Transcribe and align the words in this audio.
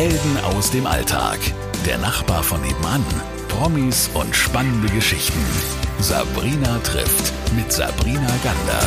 Helden 0.00 0.38
aus 0.56 0.70
dem 0.70 0.86
Alltag. 0.86 1.38
Der 1.84 1.98
Nachbar 1.98 2.42
von 2.42 2.58
nebenan. 2.62 3.04
Promis 3.48 4.08
und 4.14 4.34
spannende 4.34 4.88
Geschichten. 4.94 5.38
Sabrina 5.98 6.78
trifft 6.78 7.34
mit 7.54 7.70
Sabrina 7.70 8.30
Gander. 8.42 8.80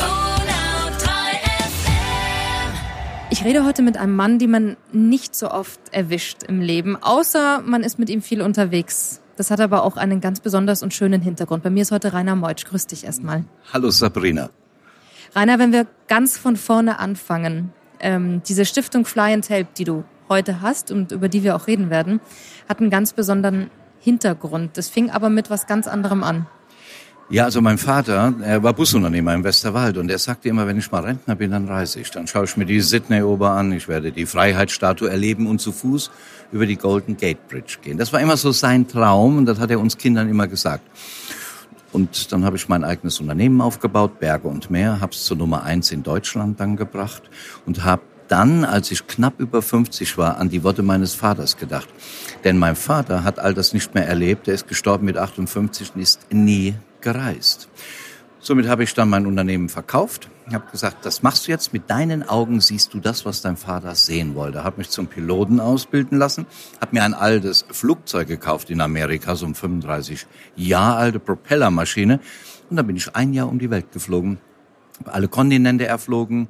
Ich 3.30 3.46
rede 3.46 3.64
heute 3.64 3.84
mit 3.84 3.96
einem 3.96 4.16
Mann, 4.16 4.40
den 4.40 4.50
man 4.50 4.78
nicht 4.92 5.36
so 5.36 5.52
oft 5.52 5.80
erwischt 5.92 6.42
im 6.48 6.62
Leben, 6.62 6.96
außer 6.96 7.62
man 7.64 7.84
ist 7.84 8.00
mit 8.00 8.10
ihm 8.10 8.24
viel 8.24 8.42
unterwegs. 8.42 9.22
Das 9.36 9.52
hat 9.52 9.60
aber 9.60 9.84
auch 9.84 9.98
einen 9.98 10.20
ganz 10.20 10.40
besonders 10.40 10.82
und 10.82 10.96
schönen 10.96 11.22
Hintergrund. 11.22 11.62
Bei 11.62 11.70
mir 11.70 11.84
ist 11.84 11.92
heute 11.92 12.12
Rainer 12.14 12.36
Meutsch. 12.36 12.66
Grüß 12.66 12.88
dich 12.88 13.04
erstmal. 13.04 13.44
Hallo 13.72 13.92
Sabrina. 13.92 14.50
Rainer, 15.36 15.60
wenn 15.60 15.74
wir 15.74 15.86
ganz 16.08 16.40
von 16.40 16.58
vorne 16.58 16.98
anfangen, 16.98 17.72
ähm, 18.00 18.42
diese 18.48 18.66
Stiftung 18.66 19.06
Fly 19.06 19.32
and 19.34 19.48
Help, 19.48 19.76
die 19.76 19.84
du 19.84 20.04
heute 20.30 20.62
hast 20.62 20.92
und 20.92 21.12
über 21.12 21.30
die 21.30 21.44
wir 21.44 21.56
auch 21.56 21.68
reden 21.68 21.90
werden, 21.90 22.20
hat 22.68 22.80
einen 22.80 22.90
ganz 22.90 23.14
besonderen 23.14 23.70
Hintergrund. 24.00 24.78
Das 24.78 24.90
fing 24.90 25.10
aber 25.10 25.30
mit 25.30 25.50
was 25.50 25.68
ganz 25.68 25.88
anderem 25.88 26.24
an. 26.24 26.48
Ja, 27.30 27.46
also 27.46 27.62
mein 27.62 27.78
Vater, 27.78 28.34
er 28.44 28.62
war 28.64 28.74
Busunternehmer 28.74 29.34
im 29.34 29.44
Westerwald 29.44 29.98
und 29.98 30.12
er 30.12 30.20
sagte 30.20 30.50
immer, 30.50 30.68
wenn 30.68 30.78
ich 30.78 30.92
mal 30.92 31.04
Rentner 31.04 31.36
bin, 31.36 31.52
dann 31.52 31.68
reise 31.68 32.00
ich. 32.00 32.12
Dann 32.12 32.28
schaue 32.28 32.44
ich 32.44 32.58
mir 32.58 32.66
die 32.66 32.82
Sydney-Ober 32.82 33.52
an, 33.52 33.72
ich 33.72 33.88
werde 33.88 34.12
die 34.12 34.26
Freiheitsstatue 34.26 35.10
erleben 35.10 35.48
und 35.48 35.60
zu 35.60 35.72
Fuß 35.72 36.12
über 36.52 36.66
die 36.66 36.76
Golden 36.76 37.16
Gate 37.16 37.48
Bridge 37.48 37.78
gehen. 37.82 37.98
Das 37.98 38.12
war 38.12 38.20
immer 38.20 38.36
so 38.36 38.52
sein 38.52 38.88
Traum 38.88 39.38
und 39.38 39.46
das 39.46 39.60
hat 39.60 39.72
er 39.72 39.80
uns 39.80 39.98
Kindern 39.98 40.30
immer 40.30 40.48
gesagt. 40.48 40.84
Und 41.94 42.32
dann 42.32 42.44
habe 42.44 42.58
ich 42.58 42.68
mein 42.68 42.84
eigenes 42.84 43.20
Unternehmen 43.20 43.62
aufgebaut, 43.62 44.20
Berge 44.20 44.48
und 44.48 44.70
Meer, 44.70 45.00
habe 45.00 45.14
es 45.14 45.24
zur 45.24 45.38
Nummer 45.38 45.64
eins 45.64 45.92
in 45.92 46.04
Deutschland 46.04 46.60
dann 46.60 46.76
gebracht 46.76 47.24
und 47.66 47.86
habe 47.86 48.02
dann, 48.34 48.66
als 48.66 48.90
ich 48.90 49.06
knapp 49.06 49.40
über 49.40 49.62
50 49.62 50.18
war, 50.18 50.38
an 50.38 50.50
die 50.50 50.64
Worte 50.64 50.82
meines 50.82 51.14
Vaters 51.14 51.56
gedacht. 51.56 51.88
Denn 52.44 52.58
mein 52.58 52.76
Vater 52.76 53.24
hat 53.24 53.38
all 53.38 53.54
das 53.54 53.74
nicht 53.74 53.94
mehr 53.94 54.08
erlebt. 54.08 54.48
Er 54.48 54.56
ist 54.56 54.68
gestorben 54.68 55.06
mit 55.06 55.18
58 55.18 55.92
und 55.94 56.02
ist 56.02 56.34
nie 56.34 56.74
gereist. 57.02 57.70
Somit 58.40 58.68
habe 58.68 58.84
ich 58.84 58.96
dann 58.96 59.08
mein 59.08 59.28
Unternehmen 59.28 59.70
verkauft. 59.70 60.30
Ich 60.48 60.56
habe 60.56 60.66
gesagt, 60.72 61.06
das 61.06 61.22
machst 61.22 61.46
du 61.46 61.52
jetzt 61.52 61.74
mit 61.74 61.92
deinen 61.92 62.28
Augen, 62.28 62.60
siehst 62.60 62.96
du 62.96 63.00
das, 63.00 63.24
was 63.24 63.44
dein 63.44 63.56
Vater 63.56 63.94
sehen 63.94 64.34
wollte. 64.34 64.64
Habe 64.64 64.80
mich 64.80 64.90
zum 64.90 65.06
Piloten 65.06 65.60
ausbilden 65.60 66.18
lassen, 66.18 66.48
habe 66.82 66.96
mir 66.96 67.04
ein 67.04 67.14
altes 67.14 67.66
Flugzeug 67.70 68.28
gekauft 68.28 68.72
in 68.72 68.82
Amerika, 68.82 69.36
so 69.36 69.46
eine 69.46 69.54
35 69.54 70.26
Jahre 70.56 70.98
alte 70.98 71.20
Propellermaschine. 71.20 72.20
Und 72.72 72.78
dann 72.78 72.88
bin 72.88 72.96
ich 72.96 73.16
ein 73.16 73.32
Jahr 73.32 73.48
um 73.48 73.60
die 73.60 73.70
Welt 73.70 73.92
geflogen, 73.92 74.40
alle 75.06 75.28
Kontinente 75.28 75.86
erflogen, 75.86 76.48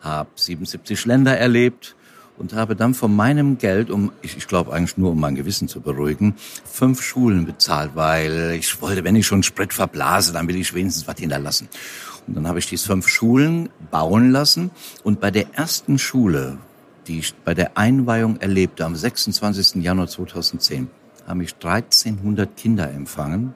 habe 0.00 0.30
77 0.34 1.04
Länder 1.06 1.36
erlebt 1.36 1.96
und 2.38 2.52
habe 2.52 2.76
dann 2.76 2.94
von 2.94 3.14
meinem 3.14 3.58
Geld, 3.58 3.90
um 3.90 4.12
ich, 4.22 4.36
ich 4.36 4.46
glaube 4.46 4.72
eigentlich 4.72 4.96
nur 4.96 5.12
um 5.12 5.20
mein 5.20 5.34
Gewissen 5.34 5.68
zu 5.68 5.80
beruhigen, 5.80 6.34
fünf 6.64 7.02
Schulen 7.02 7.46
bezahlt, 7.46 7.92
weil 7.94 8.56
ich 8.58 8.80
wollte, 8.82 9.04
wenn 9.04 9.16
ich 9.16 9.26
schon 9.26 9.42
Sprit 9.42 9.72
verblase, 9.72 10.32
dann 10.32 10.48
will 10.48 10.56
ich 10.56 10.74
wenigstens 10.74 11.06
was 11.06 11.18
hinterlassen. 11.18 11.68
Und 12.26 12.34
dann 12.34 12.48
habe 12.48 12.58
ich 12.58 12.68
diese 12.68 12.86
fünf 12.86 13.08
Schulen 13.08 13.68
bauen 13.90 14.30
lassen 14.30 14.70
und 15.04 15.20
bei 15.20 15.30
der 15.30 15.54
ersten 15.54 15.98
Schule, 15.98 16.58
die 17.06 17.20
ich 17.20 17.34
bei 17.34 17.54
der 17.54 17.78
Einweihung 17.78 18.40
erlebte 18.40 18.84
am 18.84 18.96
26. 18.96 19.82
Januar 19.82 20.08
2010, 20.08 20.88
haben 21.26 21.38
mich 21.38 21.54
1300 21.54 22.56
Kinder 22.56 22.90
empfangen 22.90 23.54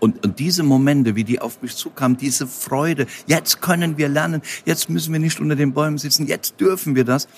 und, 0.00 0.24
und 0.24 0.38
diese 0.38 0.62
Momente, 0.62 1.16
wie 1.16 1.24
die 1.24 1.40
auf 1.40 1.62
mich 1.62 1.76
zukamen, 1.76 2.16
diese 2.16 2.46
Freude, 2.46 3.06
jetzt 3.26 3.60
können 3.60 3.98
wir 3.98 4.08
lernen, 4.08 4.42
jetzt 4.64 4.88
müssen 4.88 5.12
wir 5.12 5.20
nicht 5.20 5.40
unter 5.40 5.56
den 5.56 5.72
Bäumen 5.72 5.98
sitzen, 5.98 6.26
jetzt 6.26 6.60
dürfen 6.60 6.94
wir 6.94 7.04
das. 7.04 7.28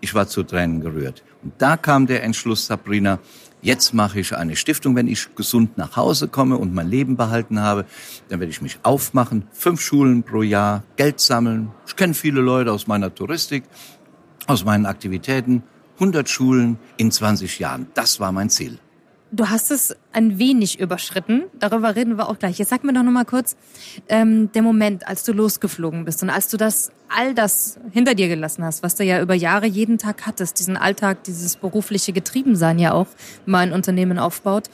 Ich 0.00 0.14
war 0.14 0.28
zu 0.28 0.42
Tränen 0.42 0.80
gerührt. 0.80 1.22
Und 1.42 1.52
da 1.58 1.76
kam 1.76 2.06
der 2.06 2.22
Entschluss, 2.22 2.66
Sabrina, 2.66 3.18
jetzt 3.60 3.92
mache 3.92 4.20
ich 4.20 4.34
eine 4.34 4.56
Stiftung. 4.56 4.96
Wenn 4.96 5.08
ich 5.08 5.34
gesund 5.34 5.76
nach 5.76 5.96
Hause 5.96 6.28
komme 6.28 6.56
und 6.56 6.74
mein 6.74 6.88
Leben 6.88 7.16
behalten 7.16 7.60
habe, 7.60 7.84
dann 8.28 8.40
werde 8.40 8.50
ich 8.50 8.62
mich 8.62 8.78
aufmachen, 8.82 9.44
fünf 9.52 9.80
Schulen 9.80 10.22
pro 10.22 10.42
Jahr, 10.42 10.84
Geld 10.96 11.20
sammeln. 11.20 11.70
Ich 11.86 11.96
kenne 11.96 12.14
viele 12.14 12.40
Leute 12.40 12.72
aus 12.72 12.86
meiner 12.86 13.14
Touristik, 13.14 13.64
aus 14.46 14.64
meinen 14.64 14.86
Aktivitäten. 14.86 15.62
100 15.96 16.30
Schulen 16.30 16.78
in 16.96 17.10
20 17.10 17.58
Jahren. 17.58 17.88
Das 17.92 18.20
war 18.20 18.32
mein 18.32 18.48
Ziel. 18.48 18.78
Du 19.32 19.48
hast 19.48 19.70
es 19.70 19.96
ein 20.12 20.40
wenig 20.40 20.80
überschritten. 20.80 21.44
Darüber 21.58 21.94
reden 21.94 22.18
wir 22.18 22.28
auch 22.28 22.38
gleich. 22.38 22.58
Jetzt 22.58 22.70
sag 22.70 22.82
mir 22.82 22.92
doch 22.92 23.04
noch 23.04 23.12
mal 23.12 23.24
kurz 23.24 23.56
ähm, 24.08 24.50
der 24.52 24.62
Moment, 24.62 25.06
als 25.06 25.22
du 25.22 25.32
losgeflogen 25.32 26.04
bist 26.04 26.22
und 26.24 26.30
als 26.30 26.48
du 26.48 26.56
das 26.56 26.90
all 27.08 27.32
das 27.32 27.78
hinter 27.92 28.14
dir 28.16 28.26
gelassen 28.26 28.64
hast, 28.64 28.82
was 28.82 28.96
du 28.96 29.04
ja 29.04 29.22
über 29.22 29.34
Jahre 29.34 29.66
jeden 29.66 29.98
Tag 29.98 30.26
hattest, 30.26 30.58
diesen 30.58 30.76
Alltag, 30.76 31.22
dieses 31.24 31.56
berufliche 31.56 32.12
Getriebensein 32.12 32.80
ja 32.80 32.92
auch, 32.92 33.06
wenn 33.44 33.52
man 33.52 33.60
ein 33.68 33.72
Unternehmen 33.72 34.18
aufbaut. 34.18 34.68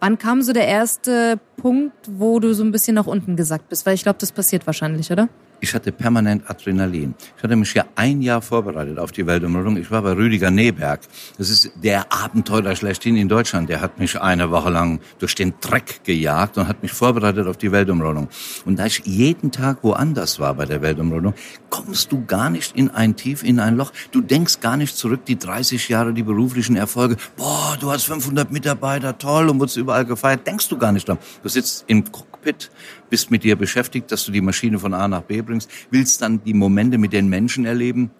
Wann 0.00 0.18
kam 0.18 0.40
so 0.40 0.54
der 0.54 0.66
erste 0.66 1.38
Punkt, 1.58 1.94
wo 2.10 2.40
du 2.40 2.54
so 2.54 2.64
ein 2.64 2.72
bisschen 2.72 2.94
nach 2.94 3.06
unten 3.06 3.36
gesagt 3.36 3.68
bist? 3.68 3.84
Weil 3.84 3.94
ich 3.94 4.02
glaube, 4.02 4.18
das 4.18 4.32
passiert 4.32 4.66
wahrscheinlich, 4.66 5.12
oder? 5.12 5.28
Ich 5.62 5.74
hatte 5.74 5.92
permanent 5.92 6.50
Adrenalin. 6.50 7.14
Ich 7.36 7.42
hatte 7.44 7.54
mich 7.54 7.72
ja 7.72 7.84
ein 7.94 8.20
Jahr 8.20 8.42
vorbereitet 8.42 8.98
auf 8.98 9.12
die 9.12 9.24
Weltumrundung. 9.28 9.76
Ich 9.76 9.92
war 9.92 10.02
bei 10.02 10.10
Rüdiger 10.10 10.50
Neberg. 10.50 11.02
Das 11.38 11.50
ist 11.50 11.70
der 11.76 12.12
Abenteurer 12.12 12.74
schlechthin 12.74 13.16
in 13.16 13.28
Deutschland. 13.28 13.68
Der 13.68 13.80
hat 13.80 14.00
mich 14.00 14.20
eine 14.20 14.50
Woche 14.50 14.70
lang 14.70 14.98
durch 15.20 15.36
den 15.36 15.54
Dreck 15.60 16.02
gejagt 16.02 16.58
und 16.58 16.66
hat 16.66 16.82
mich 16.82 16.90
vorbereitet 16.90 17.46
auf 17.46 17.58
die 17.58 17.70
Weltumrundung. 17.70 18.28
Und 18.64 18.80
da 18.80 18.86
ich 18.86 19.02
jeden 19.04 19.52
Tag 19.52 19.84
woanders 19.84 20.40
war 20.40 20.52
bei 20.54 20.64
der 20.64 20.82
Weltumrundung, 20.82 21.34
kommst 21.70 22.10
du 22.10 22.24
gar 22.26 22.50
nicht 22.50 22.76
in 22.76 22.90
ein 22.90 23.14
Tief, 23.14 23.44
in 23.44 23.60
ein 23.60 23.76
Loch. 23.76 23.92
Du 24.10 24.20
denkst 24.20 24.58
gar 24.58 24.76
nicht 24.76 24.96
zurück, 24.96 25.24
die 25.26 25.38
30 25.38 25.88
Jahre, 25.88 26.12
die 26.12 26.24
beruflichen 26.24 26.74
Erfolge. 26.74 27.18
Boah, 27.36 27.76
du 27.78 27.92
hast 27.92 28.06
500 28.06 28.50
Mitarbeiter, 28.50 29.16
toll, 29.16 29.48
und 29.48 29.60
wurdest 29.60 29.76
überall 29.76 30.06
gefeiert. 30.06 30.44
Denkst 30.44 30.68
du 30.70 30.76
gar 30.76 30.90
nicht 30.90 31.06
dran. 31.06 31.18
Du 31.44 31.48
sitzt 31.48 31.84
im 31.86 32.10
Cockpit, 32.10 32.72
bist 33.12 33.30
mit 33.30 33.44
dir 33.44 33.56
beschäftigt, 33.56 34.10
dass 34.10 34.24
du 34.24 34.32
die 34.32 34.40
Maschine 34.40 34.78
von 34.78 34.94
A 34.94 35.06
nach 35.06 35.20
B 35.20 35.42
bringst, 35.42 35.70
willst 35.90 36.22
dann 36.22 36.42
die 36.44 36.54
Momente 36.54 36.96
mit 36.96 37.12
den 37.12 37.28
Menschen 37.28 37.66
erleben 37.66 38.10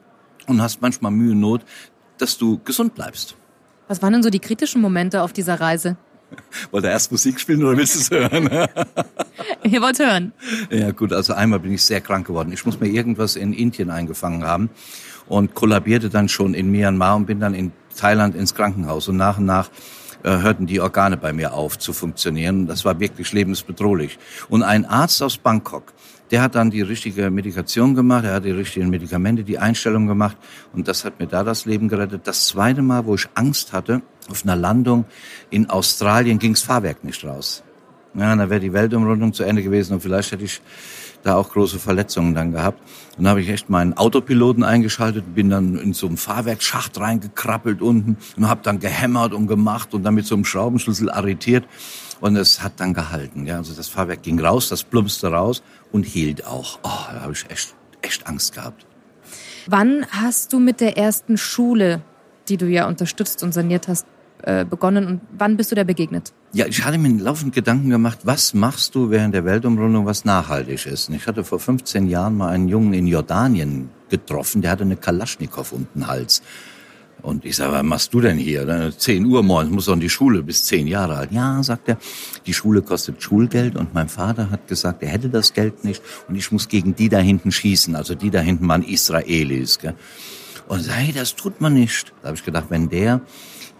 und 0.47 0.61
hast 0.61 0.83
manchmal 0.83 1.11
Mühe 1.11 1.33
und 1.33 1.41
Not, 1.41 1.63
dass 2.19 2.37
du 2.37 2.59
gesund 2.59 2.95
bleibst. 2.95 3.35
Was 3.89 4.03
waren 4.03 4.13
denn 4.13 4.23
so 4.23 4.29
die 4.29 4.39
kritischen 4.39 4.83
Momente 4.83 5.23
auf 5.23 5.33
dieser 5.33 5.59
Reise? 5.59 5.97
Wollt 6.73 6.85
ihr 6.85 6.91
erst 6.91 7.11
Musik 7.11 7.41
spielen 7.41 7.65
oder 7.65 7.75
willst 7.75 7.95
du 7.95 8.01
es 8.01 8.11
hören? 8.11 8.51
Ihr 9.65 9.81
wollt 9.81 9.99
hören. 9.99 10.33
Ja 10.71 10.91
gut, 10.91 11.15
also 11.15 11.33
einmal 11.33 11.61
bin 11.61 11.73
ich 11.73 11.83
sehr 11.83 12.03
krank 12.03 12.27
geworden. 12.27 12.53
Ich 12.53 12.67
muss 12.67 12.79
mir 12.79 12.89
irgendwas 12.89 13.37
in 13.37 13.55
Indien 13.55 13.89
eingefangen 13.89 14.45
haben 14.45 14.69
und 15.27 15.55
kollabierte 15.55 16.11
dann 16.11 16.29
schon 16.29 16.53
in 16.53 16.71
Myanmar 16.71 17.17
und 17.17 17.25
bin 17.25 17.41
dann 17.41 17.55
in 17.55 17.73
Thailand 17.97 18.35
ins 18.35 18.55
Krankenhaus. 18.55 19.09
Und 19.09 19.17
nach 19.17 19.39
und 19.39 19.47
nach 19.47 19.71
hörten 20.23 20.67
die 20.67 20.81
Organe 20.81 21.17
bei 21.17 21.33
mir 21.33 21.55
auf 21.55 21.79
zu 21.79 21.93
funktionieren. 21.93 22.67
Das 22.67 22.85
war 22.85 23.01
wirklich 23.01 23.33
lebensbedrohlich. 23.33 24.19
Und 24.49 24.63
ein 24.63 24.85
Arzt 24.85 25.23
aus 25.23 25.37
Bangkok, 25.39 25.93
der 26.31 26.41
hat 26.41 26.55
dann 26.55 26.71
die 26.71 26.81
richtige 26.81 27.31
Medikation 27.31 27.95
gemacht, 27.95 28.25
er 28.25 28.35
hat 28.35 28.45
die 28.45 28.51
richtigen 28.53 28.89
Medikamente, 28.89 29.45
die 29.45 29.59
Einstellung 29.59 30.07
gemacht 30.07 30.37
und 30.73 30.89
das 30.89 31.05
hat 31.05 31.21
mir 31.21 31.27
da 31.27 31.45
das 31.45 31.67
Leben 31.67 31.89
gerettet. 31.89 32.23
Das 32.25 32.47
zweite 32.47 32.81
Mal, 32.81 33.05
wo 33.05 33.15
ich 33.15 33.29
Angst 33.35 33.75
hatte, 33.75 34.01
auf 34.31 34.45
einer 34.45 34.57
Landung 34.57 35.05
in 35.51 35.69
Australien 35.69 36.39
ging's 36.39 36.63
Fahrwerk 36.63 37.05
nicht 37.05 37.23
raus. 37.25 37.63
Ja, 38.15 38.35
da 38.35 38.49
wäre 38.49 38.61
die 38.61 38.73
Weltumrundung 38.73 39.33
zu 39.33 39.43
Ende 39.43 39.63
gewesen 39.63 39.95
und 39.95 40.01
vielleicht 40.01 40.33
hätte 40.33 40.45
ich 40.45 40.61
da 41.23 41.37
auch 41.37 41.51
große 41.51 41.79
Verletzungen 41.79 42.35
dann 42.35 42.53
gehabt. 42.53 42.81
Dann 43.17 43.29
habe 43.29 43.41
ich 43.41 43.49
echt 43.49 43.71
meinen 43.71 43.95
Autopiloten 43.97 44.65
eingeschaltet, 44.65 45.35
bin 45.35 45.51
dann 45.51 45.77
in 45.77 45.93
so 45.93 46.07
einem 46.07 46.17
Fahrwerksschacht 46.17 46.99
reingekrabbelt 46.99 47.83
unten 47.83 48.17
und 48.37 48.49
habe 48.49 48.61
dann 48.63 48.81
gehämmert 48.81 49.33
und 49.33 49.47
gemacht 49.47 49.95
und 49.95 50.03
dann 50.03 50.15
mit 50.15 50.27
so 50.27 50.35
einem 50.35 50.45
Schraubenschlüssel 50.45 51.11
arretiert. 51.11 51.65
Und 52.21 52.37
es 52.37 52.63
hat 52.63 52.75
dann 52.79 52.95
gehalten. 52.95 53.47
Ja, 53.47 53.57
also 53.57 53.75
das 53.75 53.89
Fahrwerk 53.89 54.23
ging 54.23 54.39
raus, 54.39 54.69
das 54.69 54.85
plumpste 54.85 55.29
raus 55.29 55.63
und 55.91 56.05
hielt 56.05 56.47
auch. 56.47 56.79
Oh, 56.85 57.13
da 57.13 57.23
habe 57.23 57.33
ich 57.33 57.51
echt, 57.51 57.75
echt 58.01 58.27
Angst 58.29 58.55
gehabt. 58.55 58.87
Wann 59.67 60.07
hast 60.11 60.53
du 60.53 60.61
mit 60.61 60.81
der 60.81 60.97
ersten 60.97 61.37
Schule, 61.37 62.03
die 62.49 62.57
du 62.57 62.67
ja 62.67 62.87
unterstützt 62.87 63.43
und 63.43 63.53
saniert 63.53 63.89
hast, 63.89 64.07
äh, 64.43 64.65
begonnen 64.65 65.07
und 65.07 65.21
wann 65.37 65.57
bist 65.57 65.71
du 65.71 65.75
da 65.75 65.85
begegnet? 65.85 66.33
Ja, 66.55 66.67
ich 66.67 66.85
hatte 66.85 66.99
mir 66.99 67.09
laufend 67.09 67.55
Gedanken 67.55 67.89
gemacht, 67.89 68.19
was 68.25 68.53
machst 68.53 68.95
du 68.95 69.09
während 69.09 69.35
der 69.35 69.47
Weltumrundung, 69.47 70.05
was 70.05 70.27
nachhaltig 70.27 70.85
ist. 70.85 71.09
Und 71.09 71.15
ich 71.15 71.27
hatte 71.27 71.45
vor 71.45 71.59
15 71.59 72.09
Jahren 72.09 72.37
mal 72.37 72.51
einen 72.51 72.69
Jungen 72.69 72.93
in 72.93 73.07
Jordanien 73.07 73.89
getroffen, 74.11 74.61
der 74.61 74.73
hatte 74.73 74.83
eine 74.83 74.97
Kalaschnikow 74.97 75.73
um 75.73 75.87
Hals. 76.07 76.43
Und 77.23 77.47
ich 77.47 77.57
sage, 77.57 77.73
was 77.73 77.83
machst 77.83 78.13
du 78.13 78.21
denn 78.21 78.37
hier? 78.37 78.93
10 78.95 79.25
Uhr 79.25 79.43
morgens, 79.43 79.73
muss 79.73 79.87
doch 79.87 79.95
in 79.95 80.01
die 80.01 80.11
Schule, 80.11 80.43
bis 80.43 80.65
10 80.65 80.89
Jahre 80.89 81.17
alt. 81.17 81.33
Ja, 81.33 81.63
sagt 81.63 81.89
er, 81.89 81.97
die 82.45 82.53
Schule 82.53 82.83
kostet 82.83 83.23
Schulgeld 83.23 83.75
und 83.77 83.95
mein 83.95 84.11
Vater 84.11 84.51
hat 84.51 84.69
gesagt, 84.69 85.03
er 85.03 85.09
hätte 85.09 85.31
das 85.31 85.55
Geld 85.55 85.85
nicht 85.85 86.03
und 86.29 86.35
ich 86.35 86.53
muss 86.53 86.69
gegen 86.69 86.95
die 86.95 87.09
da 87.09 87.19
hinten 87.19 87.51
schießen. 87.51 87.97
Also 87.97 88.15
die 88.15 88.29
da 88.29 88.41
hinten 88.41 88.69
waren 88.69 88.83
Israelis. 88.83 89.79
Gell? 89.79 89.95
Und 90.69 90.87
hey, 90.95 91.13
das 91.13 91.35
tut 91.35 91.63
man 91.63 91.73
nicht. 91.73 92.13
Da 92.21 92.29
habe 92.29 92.37
ich 92.37 92.45
gedacht, 92.45 92.67
wenn 92.69 92.91
der 92.91 93.23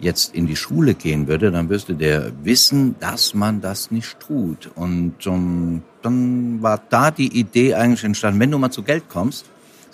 jetzt 0.03 0.35
in 0.35 0.47
die 0.47 0.55
Schule 0.55 0.93
gehen 0.93 1.27
würde, 1.27 1.51
dann 1.51 1.67
müsste 1.67 1.95
der 1.95 2.31
wissen, 2.43 2.95
dass 2.99 3.33
man 3.33 3.61
das 3.61 3.91
nicht 3.91 4.19
tut. 4.19 4.69
Und 4.75 5.25
um, 5.25 5.81
dann 6.01 6.61
war 6.61 6.81
da 6.89 7.11
die 7.11 7.39
Idee 7.39 7.75
eigentlich 7.75 8.03
entstanden, 8.03 8.39
wenn 8.39 8.51
du 8.51 8.57
mal 8.57 8.71
zu 8.71 8.83
Geld 8.83 9.09
kommst, 9.09 9.45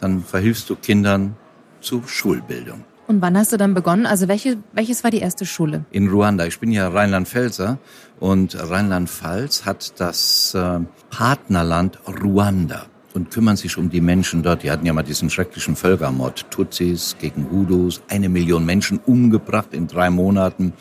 dann 0.01 0.23
verhilfst 0.23 0.69
du 0.69 0.75
Kindern 0.75 1.35
zu 1.81 2.03
Schulbildung. 2.05 2.83
Und 3.07 3.21
wann 3.21 3.37
hast 3.37 3.51
du 3.51 3.57
dann 3.57 3.73
begonnen? 3.73 4.05
Also 4.05 4.27
welche, 4.27 4.57
welches 4.73 5.03
war 5.03 5.09
die 5.09 5.17
erste 5.17 5.45
Schule? 5.45 5.85
In 5.91 6.09
Ruanda. 6.09 6.45
Ich 6.45 6.59
bin 6.59 6.71
ja 6.71 6.89
Rheinland-Pfälzer 6.89 7.79
und 8.19 8.55
Rheinland-Pfalz 8.55 9.65
hat 9.65 9.99
das 9.99 10.53
äh, 10.53 10.79
Partnerland 11.09 11.99
Ruanda 12.07 12.85
und 13.13 13.31
kümmern 13.31 13.55
sich 13.55 13.77
um 13.77 13.89
die 13.89 14.01
Menschen 14.01 14.43
dort. 14.43 14.63
Die 14.63 14.71
hatten 14.71 14.85
ja 14.85 14.93
mal 14.93 15.03
diesen 15.03 15.29
schrecklichen 15.29 15.75
Völkermord. 15.75 16.49
Tutsis 16.51 17.15
gegen 17.19 17.49
Hudus, 17.51 18.01
eine 18.07 18.29
Million 18.29 18.65
Menschen 18.65 18.99
umgebracht 19.05 19.73
in 19.73 19.87
drei 19.87 20.09
Monaten. 20.09 20.73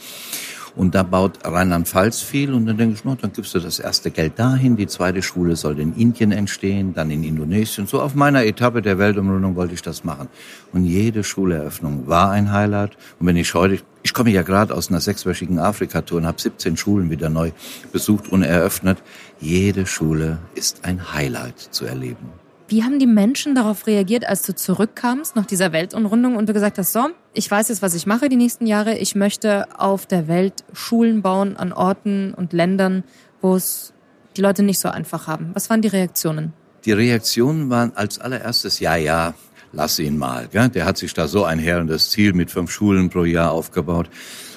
Und 0.78 0.94
da 0.94 1.02
baut 1.02 1.44
Rheinland-Pfalz 1.44 2.20
viel. 2.22 2.54
Und 2.54 2.66
dann 2.66 2.76
denke 2.76 2.94
ich, 2.94 3.04
no, 3.04 3.16
dann 3.20 3.32
gibst 3.32 3.52
du 3.52 3.58
das 3.58 3.80
erste 3.80 4.12
Geld 4.12 4.38
dahin. 4.38 4.76
Die 4.76 4.86
zweite 4.86 5.22
Schule 5.22 5.56
soll 5.56 5.80
in 5.80 5.92
Indien 5.96 6.30
entstehen, 6.30 6.94
dann 6.94 7.10
in 7.10 7.24
Indonesien. 7.24 7.88
So 7.88 8.00
auf 8.00 8.14
meiner 8.14 8.44
Etappe 8.44 8.80
der 8.80 8.96
Weltumrundung 8.96 9.56
wollte 9.56 9.74
ich 9.74 9.82
das 9.82 10.04
machen. 10.04 10.28
Und 10.72 10.84
jede 10.84 11.24
Schuleröffnung 11.24 12.06
war 12.06 12.30
ein 12.30 12.52
Highlight. 12.52 12.96
Und 13.18 13.26
wenn 13.26 13.36
ich 13.36 13.52
heute, 13.54 13.82
ich 14.04 14.14
komme 14.14 14.30
ja 14.30 14.42
gerade 14.42 14.72
aus 14.72 14.88
einer 14.88 15.00
sechswöchigen 15.00 15.58
Afrika-Tour 15.58 16.18
und 16.18 16.26
habe 16.28 16.40
17 16.40 16.76
Schulen 16.76 17.10
wieder 17.10 17.28
neu 17.28 17.50
besucht 17.90 18.30
und 18.30 18.44
eröffnet. 18.44 19.02
Jede 19.40 19.84
Schule 19.84 20.38
ist 20.54 20.84
ein 20.84 21.12
Highlight 21.12 21.58
zu 21.58 21.86
erleben. 21.86 22.28
Wie 22.70 22.84
haben 22.84 22.98
die 22.98 23.06
Menschen 23.06 23.54
darauf 23.54 23.86
reagiert, 23.86 24.26
als 24.28 24.42
du 24.42 24.54
zurückkamst 24.54 25.34
nach 25.36 25.46
dieser 25.46 25.72
Weltumrundung 25.72 26.36
und 26.36 26.50
du 26.50 26.52
gesagt 26.52 26.76
hast, 26.76 26.92
so, 26.92 27.08
ich 27.32 27.50
weiß 27.50 27.70
jetzt, 27.70 27.80
was 27.80 27.94
ich 27.94 28.06
mache 28.06 28.28
die 28.28 28.36
nächsten 28.36 28.66
Jahre. 28.66 28.98
Ich 28.98 29.14
möchte 29.14 29.66
auf 29.80 30.04
der 30.04 30.28
Welt 30.28 30.64
Schulen 30.74 31.22
bauen 31.22 31.56
an 31.56 31.72
Orten 31.72 32.34
und 32.34 32.52
Ländern, 32.52 33.04
wo 33.40 33.54
es 33.54 33.94
die 34.36 34.42
Leute 34.42 34.62
nicht 34.62 34.80
so 34.80 34.90
einfach 34.90 35.26
haben. 35.26 35.52
Was 35.54 35.70
waren 35.70 35.80
die 35.80 35.88
Reaktionen? 35.88 36.52
Die 36.84 36.92
Reaktionen 36.92 37.70
waren 37.70 37.96
als 37.96 38.18
allererstes, 38.18 38.80
ja, 38.80 38.96
ja, 38.96 39.32
lass 39.72 39.98
ihn 39.98 40.18
mal. 40.18 40.48
Gell? 40.48 40.68
Der 40.68 40.84
hat 40.84 40.98
sich 40.98 41.14
da 41.14 41.26
so 41.26 41.44
ein 41.44 41.58
herrendes 41.58 42.10
Ziel 42.10 42.34
mit 42.34 42.50
fünf 42.50 42.70
Schulen 42.70 43.08
pro 43.08 43.24
Jahr 43.24 43.52
aufgebaut. 43.52 44.10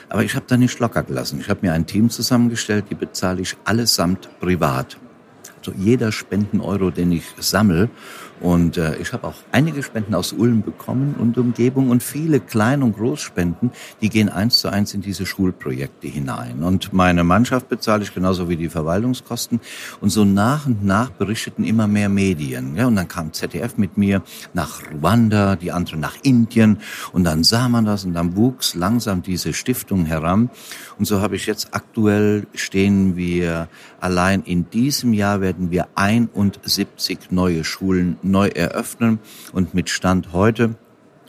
Aber 0.09 0.25
ich 0.25 0.35
habe 0.35 0.45
da 0.49 0.57
nicht 0.57 0.77
locker 0.79 1.03
gelassen. 1.03 1.39
Ich 1.39 1.49
habe 1.49 1.61
mir 1.61 1.71
ein 1.71 1.85
Team 1.85 2.09
zusammengestellt, 2.09 2.87
die 2.89 2.95
bezahle 2.95 3.41
ich 3.41 3.55
allesamt 3.63 4.29
privat. 4.41 4.97
Also 5.61 5.73
jeder 5.77 6.11
Spenden-Euro, 6.11 6.89
den 6.89 7.11
ich 7.11 7.23
sammel. 7.37 7.89
Und 8.41 8.77
äh, 8.77 8.97
ich 8.97 9.13
habe 9.13 9.27
auch 9.27 9.35
einige 9.51 9.83
Spenden 9.83 10.15
aus 10.15 10.33
Ulm 10.33 10.63
bekommen 10.63 11.15
und 11.19 11.37
Umgebung 11.37 11.89
und 11.89 12.01
viele 12.01 12.39
Klein- 12.39 12.81
und 12.81 12.97
Großspenden, 12.97 13.71
die 14.01 14.09
gehen 14.09 14.29
eins 14.29 14.59
zu 14.59 14.69
eins 14.69 14.93
in 14.95 15.01
diese 15.01 15.27
Schulprojekte 15.27 16.07
hinein. 16.07 16.63
Und 16.63 16.91
meine 16.91 17.23
Mannschaft 17.23 17.69
bezahle 17.69 18.03
ich 18.03 18.13
genauso 18.13 18.49
wie 18.49 18.55
die 18.55 18.69
Verwaltungskosten. 18.69 19.59
Und 20.01 20.09
so 20.09 20.25
nach 20.25 20.65
und 20.65 20.83
nach 20.83 21.11
berichteten 21.11 21.63
immer 21.63 21.87
mehr 21.87 22.09
Medien. 22.09 22.75
Ja, 22.75 22.87
und 22.87 22.95
dann 22.95 23.07
kam 23.07 23.31
ZDF 23.31 23.77
mit 23.77 23.97
mir 23.97 24.23
nach 24.53 24.81
Ruanda, 24.91 25.55
die 25.55 25.71
anderen 25.71 25.99
nach 25.99 26.15
Indien. 26.23 26.79
Und 27.13 27.25
dann 27.25 27.43
sah 27.43 27.69
man 27.69 27.85
das 27.85 28.05
und 28.05 28.13
dann 28.13 28.35
wuchs 28.35 28.73
langsam 28.73 29.21
diese 29.21 29.53
Stiftung 29.53 30.05
heran. 30.05 30.49
Und 30.97 31.05
so 31.05 31.21
habe 31.21 31.35
ich 31.35 31.45
jetzt 31.45 31.69
aktuell 31.73 32.47
stehen 32.55 33.15
wir 33.15 33.67
allein 33.99 34.41
in 34.43 34.69
diesem 34.69 35.13
Jahr 35.13 35.41
werden 35.41 35.69
wir 35.71 35.87
71 35.95 37.29
neue 37.29 37.63
Schulen 37.63 38.17
neu 38.31 38.47
eröffnen. 38.47 39.19
Und 39.53 39.73
mit 39.73 39.89
Stand 39.89 40.33
heute 40.33 40.75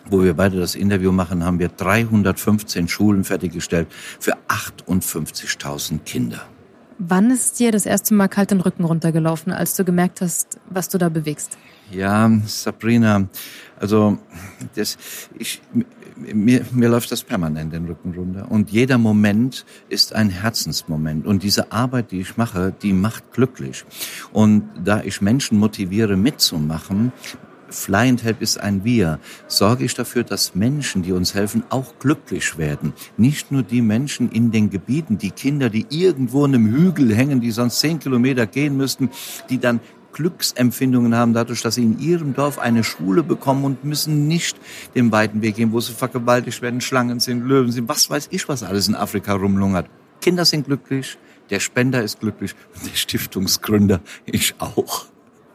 wo 0.06 0.22
wir 0.22 0.34
beide 0.34 0.58
das 0.58 0.74
Interview 0.74 1.12
machen, 1.12 1.44
haben 1.44 1.58
wir 1.58 1.68
315 1.68 2.88
Schulen 2.88 3.24
fertiggestellt 3.24 3.88
für 4.18 4.36
58.000 4.48 6.00
Kinder. 6.00 6.42
Wann 6.98 7.30
ist 7.30 7.58
dir 7.58 7.72
das 7.72 7.86
erste 7.86 8.14
Mal 8.14 8.28
kalt 8.28 8.50
den 8.50 8.60
Rücken 8.60 8.84
runtergelaufen, 8.84 9.52
als 9.52 9.74
du 9.76 9.84
gemerkt 9.84 10.20
hast, 10.20 10.60
was 10.68 10.88
du 10.88 10.98
da 10.98 11.08
bewegst? 11.08 11.58
Ja, 11.90 12.30
Sabrina, 12.46 13.28
also 13.78 14.18
das, 14.74 14.98
ich, 15.38 15.60
mir, 16.34 16.64
mir 16.72 16.88
läuft 16.88 17.12
das 17.12 17.22
permanent 17.22 17.72
den 17.72 17.86
Rücken 17.86 18.14
runter. 18.14 18.50
Und 18.50 18.70
jeder 18.70 18.98
Moment 18.98 19.64
ist 19.88 20.14
ein 20.14 20.30
Herzensmoment. 20.30 21.26
Und 21.26 21.42
diese 21.42 21.72
Arbeit, 21.72 22.10
die 22.10 22.20
ich 22.20 22.36
mache, 22.36 22.72
die 22.82 22.92
macht 22.92 23.32
glücklich. 23.32 23.84
Und 24.32 24.64
da 24.82 25.02
ich 25.02 25.20
Menschen 25.20 25.58
motiviere, 25.58 26.16
mitzumachen, 26.16 27.12
Fly 27.72 28.08
and 28.08 28.22
Help 28.22 28.42
ist 28.42 28.60
ein 28.60 28.84
Wir, 28.84 29.18
sorge 29.46 29.84
ich 29.84 29.94
dafür, 29.94 30.24
dass 30.24 30.54
Menschen, 30.54 31.02
die 31.02 31.12
uns 31.12 31.34
helfen, 31.34 31.64
auch 31.70 31.98
glücklich 31.98 32.58
werden. 32.58 32.92
Nicht 33.16 33.50
nur 33.50 33.62
die 33.62 33.80
Menschen 33.80 34.30
in 34.30 34.50
den 34.50 34.70
Gebieten, 34.70 35.18
die 35.18 35.30
Kinder, 35.30 35.70
die 35.70 35.86
irgendwo 35.88 36.44
in 36.44 36.54
einem 36.54 36.66
Hügel 36.66 37.14
hängen, 37.14 37.40
die 37.40 37.50
sonst 37.50 37.80
zehn 37.80 37.98
Kilometer 37.98 38.46
gehen 38.46 38.76
müssten, 38.76 39.10
die 39.48 39.58
dann 39.58 39.80
Glücksempfindungen 40.12 41.14
haben 41.14 41.32
dadurch, 41.32 41.62
dass 41.62 41.76
sie 41.76 41.82
in 41.82 41.98
ihrem 41.98 42.34
Dorf 42.34 42.58
eine 42.58 42.84
Schule 42.84 43.22
bekommen 43.22 43.64
und 43.64 43.84
müssen 43.84 44.28
nicht 44.28 44.56
den 44.94 45.12
weiten 45.12 45.42
Weg 45.42 45.56
gehen, 45.56 45.72
wo 45.72 45.80
sie 45.80 45.92
vergewaltigt 45.92 46.62
werden, 46.62 46.80
Schlangen 46.80 47.20
sind, 47.20 47.44
Löwen 47.46 47.72
sind, 47.72 47.88
was 47.88 48.10
weiß 48.10 48.28
ich, 48.30 48.48
was 48.48 48.62
alles 48.62 48.88
in 48.88 48.94
Afrika 48.94 49.34
rumlungert. 49.34 49.86
Kinder 50.20 50.44
sind 50.44 50.66
glücklich, 50.66 51.18
der 51.50 51.60
Spender 51.60 52.02
ist 52.02 52.20
glücklich 52.20 52.54
und 52.74 52.90
der 52.90 52.96
Stiftungsgründer, 52.96 54.00
ich 54.26 54.54
auch. 54.58 55.06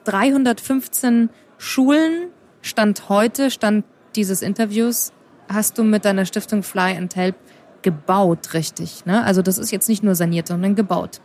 315 0.05 1.29
Schulen, 1.57 2.29
Stand 2.61 3.09
heute, 3.09 3.51
Stand 3.51 3.85
dieses 4.15 4.41
Interviews, 4.41 5.11
hast 5.47 5.77
du 5.77 5.83
mit 5.83 6.05
deiner 6.05 6.25
Stiftung 6.25 6.63
Fly 6.63 6.97
and 6.97 7.15
Help 7.15 7.35
gebaut, 7.81 8.53
richtig? 8.53 9.05
Ne? 9.05 9.23
Also 9.23 9.41
das 9.41 9.57
ist 9.57 9.71
jetzt 9.71 9.87
nicht 9.87 10.03
nur 10.03 10.15
saniert, 10.15 10.47
sondern 10.47 10.75
gebaut. 10.75 11.21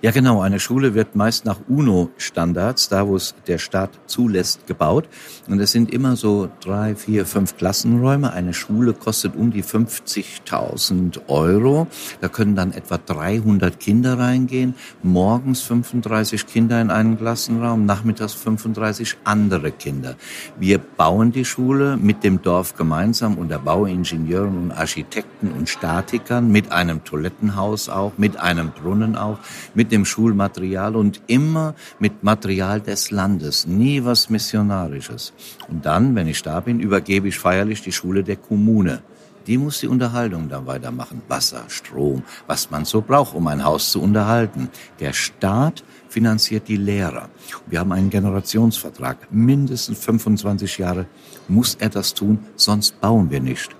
Ja, 0.00 0.12
genau. 0.12 0.40
Eine 0.40 0.60
Schule 0.60 0.94
wird 0.94 1.16
meist 1.16 1.44
nach 1.44 1.58
UNO-Standards, 1.66 2.88
da 2.88 3.08
wo 3.08 3.16
es 3.16 3.34
der 3.48 3.58
Staat 3.58 3.90
zulässt, 4.06 4.64
gebaut. 4.68 5.08
Und 5.48 5.58
es 5.58 5.72
sind 5.72 5.92
immer 5.92 6.14
so 6.14 6.48
drei, 6.60 6.94
vier, 6.94 7.26
fünf 7.26 7.56
Klassenräume. 7.56 8.32
Eine 8.32 8.54
Schule 8.54 8.92
kostet 8.92 9.34
um 9.34 9.50
die 9.50 9.64
50.000 9.64 11.22
Euro. 11.26 11.88
Da 12.20 12.28
können 12.28 12.54
dann 12.54 12.70
etwa 12.70 12.96
300 12.96 13.80
Kinder 13.80 14.20
reingehen. 14.20 14.76
Morgens 15.02 15.62
35 15.62 16.46
Kinder 16.46 16.80
in 16.80 16.92
einen 16.92 17.18
Klassenraum, 17.18 17.84
nachmittags 17.84 18.34
35 18.34 19.16
andere 19.24 19.72
Kinder. 19.72 20.14
Wir 20.60 20.78
bauen 20.78 21.32
die 21.32 21.44
Schule 21.44 21.96
mit 21.96 22.22
dem 22.22 22.40
Dorf 22.40 22.76
gemeinsam 22.76 23.36
unter 23.36 23.58
Bauingenieuren 23.58 24.58
und 24.58 24.70
Architekten 24.70 25.50
und 25.50 25.68
Statikern, 25.68 26.52
mit 26.52 26.70
einem 26.70 27.02
Toilettenhaus 27.02 27.88
auch, 27.88 28.12
mit 28.16 28.38
einem 28.38 28.70
Brunnen 28.70 29.16
auch, 29.16 29.38
mit 29.74 29.87
mit 29.88 29.92
dem 29.92 30.04
Schulmaterial 30.04 30.96
und 30.96 31.22
immer 31.28 31.74
mit 31.98 32.22
Material 32.22 32.82
des 32.82 33.10
Landes, 33.10 33.66
nie 33.66 34.04
was 34.04 34.28
Missionarisches. 34.28 35.32
Und 35.66 35.86
dann, 35.86 36.14
wenn 36.14 36.28
ich 36.28 36.42
da 36.42 36.60
bin, 36.60 36.78
übergebe 36.78 37.28
ich 37.28 37.38
feierlich 37.38 37.80
die 37.80 37.92
Schule 37.92 38.22
der 38.22 38.36
Kommune. 38.36 39.00
Die 39.46 39.56
muss 39.56 39.80
die 39.80 39.88
Unterhaltung 39.88 40.50
dann 40.50 40.66
weitermachen. 40.66 41.22
Wasser, 41.26 41.64
Strom, 41.68 42.22
was 42.46 42.70
man 42.70 42.84
so 42.84 43.00
braucht, 43.00 43.34
um 43.34 43.46
ein 43.46 43.64
Haus 43.64 43.90
zu 43.90 44.02
unterhalten. 44.02 44.68
Der 45.00 45.14
Staat 45.14 45.82
finanziert 46.10 46.68
die 46.68 46.76
Lehrer. 46.76 47.30
Wir 47.66 47.80
haben 47.80 47.92
einen 47.92 48.10
Generationsvertrag. 48.10 49.16
Mindestens 49.30 50.04
25 50.04 50.76
Jahre 50.76 51.06
muss 51.48 51.76
er 51.76 51.88
das 51.88 52.12
tun, 52.12 52.40
sonst 52.56 53.00
bauen 53.00 53.30
wir 53.30 53.40
nicht. 53.40 53.77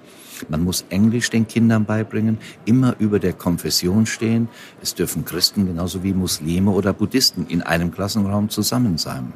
Man 0.49 0.64
muss 0.64 0.85
Englisch 0.90 1.30
den 1.30 1.47
Kindern 1.47 1.85
beibringen, 1.85 2.38
immer 2.64 2.95
über 2.99 3.18
der 3.18 3.33
Konfession 3.33 4.07
stehen. 4.07 4.49
Es 4.83 4.95
dürfen 4.95 5.25
Christen 5.25 5.66
genauso 5.66 6.02
wie 6.02 6.12
Muslime 6.12 6.71
oder 6.71 6.92
Buddhisten 6.92 7.47
in 7.49 7.62
einem 7.62 7.90
Klassenraum 7.90 8.49
zusammen 8.49 8.99
sein. 8.99 9.33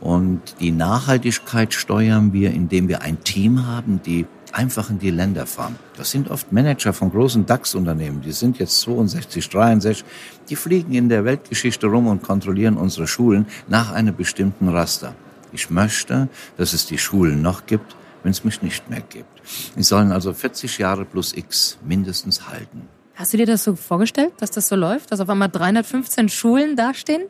Und 0.00 0.40
die 0.60 0.72
Nachhaltigkeit 0.72 1.72
steuern 1.72 2.32
wir, 2.32 2.50
indem 2.50 2.88
wir 2.88 3.02
ein 3.02 3.22
Team 3.24 3.66
haben, 3.66 4.00
die 4.04 4.26
einfach 4.52 4.90
in 4.90 4.98
die 4.98 5.10
Länder 5.10 5.46
fahren. 5.46 5.76
Das 5.96 6.10
sind 6.10 6.30
oft 6.30 6.52
Manager 6.52 6.92
von 6.92 7.10
großen 7.10 7.46
DAX-Unternehmen. 7.46 8.22
Die 8.22 8.32
sind 8.32 8.58
jetzt 8.58 8.80
62, 8.80 9.48
63. 9.48 10.04
Die 10.48 10.56
fliegen 10.56 10.94
in 10.94 11.08
der 11.08 11.24
Weltgeschichte 11.24 11.86
rum 11.86 12.06
und 12.06 12.22
kontrollieren 12.22 12.76
unsere 12.76 13.06
Schulen 13.06 13.46
nach 13.68 13.92
einem 13.92 14.14
bestimmten 14.14 14.68
Raster. 14.68 15.14
Ich 15.52 15.70
möchte, 15.70 16.28
dass 16.56 16.72
es 16.72 16.86
die 16.86 16.98
Schulen 16.98 17.42
noch 17.42 17.66
gibt, 17.66 17.96
wenn 18.26 18.32
es 18.32 18.42
mich 18.42 18.60
nicht 18.60 18.90
mehr 18.90 19.02
gibt. 19.02 19.40
Die 19.76 19.84
sollen 19.84 20.10
also 20.10 20.32
40 20.32 20.78
Jahre 20.78 21.04
plus 21.04 21.32
X 21.32 21.78
mindestens 21.86 22.48
halten. 22.48 22.88
Hast 23.14 23.32
du 23.32 23.36
dir 23.36 23.46
das 23.46 23.62
so 23.62 23.76
vorgestellt, 23.76 24.32
dass 24.38 24.50
das 24.50 24.66
so 24.66 24.74
läuft, 24.74 25.12
dass 25.12 25.20
auf 25.20 25.30
einmal 25.30 25.48
315 25.48 26.28
Schulen 26.28 26.74
dastehen? 26.74 27.22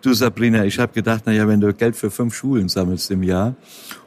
Du 0.00 0.14
Sabrina, 0.14 0.64
ich 0.64 0.78
habe 0.78 0.90
gedacht, 0.94 1.24
na 1.26 1.32
ja, 1.32 1.46
wenn 1.46 1.60
du 1.60 1.74
Geld 1.74 1.96
für 1.96 2.10
fünf 2.10 2.34
Schulen 2.34 2.70
sammelst 2.70 3.10
im 3.10 3.22
Jahr, 3.22 3.54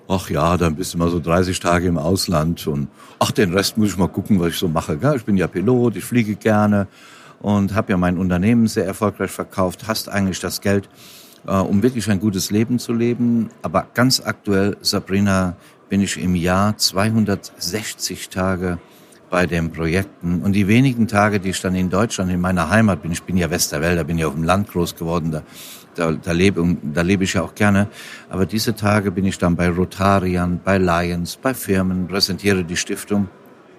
ach 0.07 0.31
ja, 0.31 0.57
dann 0.57 0.75
bist 0.75 0.95
du 0.95 0.97
mal 0.97 1.11
so 1.11 1.19
30 1.19 1.59
Tage 1.59 1.87
im 1.87 1.99
Ausland 1.99 2.65
und 2.65 2.87
ach, 3.19 3.29
den 3.29 3.53
Rest 3.53 3.77
muss 3.77 3.89
ich 3.89 3.97
mal 3.97 4.09
gucken, 4.09 4.39
was 4.39 4.49
ich 4.49 4.57
so 4.57 4.67
mache. 4.67 4.97
Gell? 4.97 5.17
Ich 5.17 5.25
bin 5.25 5.37
ja 5.37 5.45
Pilot, 5.45 5.95
ich 5.95 6.03
fliege 6.03 6.35
gerne 6.35 6.87
und 7.39 7.75
habe 7.75 7.91
ja 7.91 7.97
mein 7.97 8.17
Unternehmen 8.17 8.65
sehr 8.65 8.87
erfolgreich 8.87 9.29
verkauft. 9.29 9.87
Hast 9.87 10.09
eigentlich 10.09 10.39
das 10.39 10.59
Geld, 10.59 10.89
äh, 11.45 11.51
um 11.51 11.83
wirklich 11.83 12.09
ein 12.09 12.19
gutes 12.19 12.49
Leben 12.49 12.79
zu 12.79 12.93
leben. 12.93 13.51
Aber 13.61 13.85
ganz 13.93 14.21
aktuell, 14.25 14.75
Sabrina, 14.81 15.55
bin 15.89 16.01
ich 16.01 16.17
im 16.17 16.35
Jahr 16.35 16.77
260 16.77 18.29
Tage 18.29 18.79
bei 19.29 19.45
den 19.45 19.71
Projekten. 19.71 20.41
Und 20.41 20.53
die 20.53 20.67
wenigen 20.67 21.07
Tage, 21.07 21.39
die 21.39 21.49
ich 21.49 21.61
dann 21.61 21.75
in 21.75 21.89
Deutschland, 21.89 22.31
in 22.31 22.41
meiner 22.41 22.69
Heimat 22.69 23.01
bin, 23.01 23.11
ich 23.11 23.23
bin 23.23 23.37
ja 23.37 23.49
Westerwälder, 23.49 24.03
bin 24.03 24.17
ja 24.17 24.27
auf 24.27 24.33
dem 24.33 24.43
Land 24.43 24.69
groß 24.69 24.95
geworden, 24.95 25.31
da, 25.31 25.41
da, 25.95 26.11
da, 26.11 26.31
lebe, 26.31 26.77
da 26.81 27.01
lebe 27.01 27.23
ich 27.23 27.33
ja 27.33 27.41
auch 27.41 27.55
gerne. 27.55 27.87
Aber 28.29 28.45
diese 28.45 28.75
Tage 28.75 29.11
bin 29.11 29.25
ich 29.25 29.37
dann 29.37 29.55
bei 29.55 29.69
Rotariern, 29.69 30.59
bei 30.63 30.77
Lions, 30.77 31.37
bei 31.37 31.53
Firmen, 31.53 32.07
präsentiere 32.07 32.63
die 32.63 32.77
Stiftung. 32.77 33.27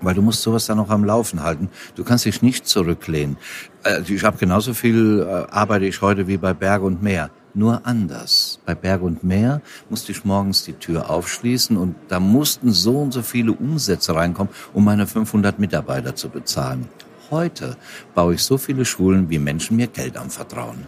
Weil 0.02 0.14
du 0.14 0.20
musst 0.20 0.42
sowas 0.42 0.66
dann 0.66 0.78
auch 0.78 0.90
am 0.90 1.04
Laufen 1.04 1.42
halten. 1.42 1.70
Du 1.94 2.04
kannst 2.04 2.26
dich 2.26 2.42
nicht 2.42 2.66
zurücklehnen. 2.66 3.38
Äh, 3.82 4.02
ich 4.06 4.24
habe 4.24 4.36
genauso 4.36 4.74
viel, 4.74 5.20
äh, 5.26 5.50
arbeite 5.50 5.86
ich 5.86 6.02
heute 6.02 6.28
wie 6.28 6.36
bei 6.36 6.52
Berg 6.52 6.82
und 6.82 7.02
Meer 7.02 7.30
nur 7.56 7.86
anders. 7.86 8.60
Bei 8.64 8.74
Berg 8.74 9.02
und 9.02 9.24
Meer 9.24 9.62
musste 9.88 10.12
ich 10.12 10.24
morgens 10.24 10.64
die 10.64 10.74
Tür 10.74 11.10
aufschließen 11.10 11.76
und 11.76 11.96
da 12.08 12.20
mussten 12.20 12.70
so 12.72 12.98
und 12.98 13.12
so 13.12 13.22
viele 13.22 13.52
Umsätze 13.52 14.14
reinkommen, 14.14 14.52
um 14.72 14.84
meine 14.84 15.06
500 15.06 15.58
Mitarbeiter 15.58 16.14
zu 16.14 16.28
bezahlen. 16.28 16.88
Heute 17.30 17.76
baue 18.14 18.34
ich 18.34 18.42
so 18.42 18.58
viele 18.58 18.84
Schulen, 18.84 19.30
wie 19.30 19.38
Menschen 19.38 19.76
mir 19.76 19.88
Geld 19.88 20.16
anvertrauen. 20.16 20.86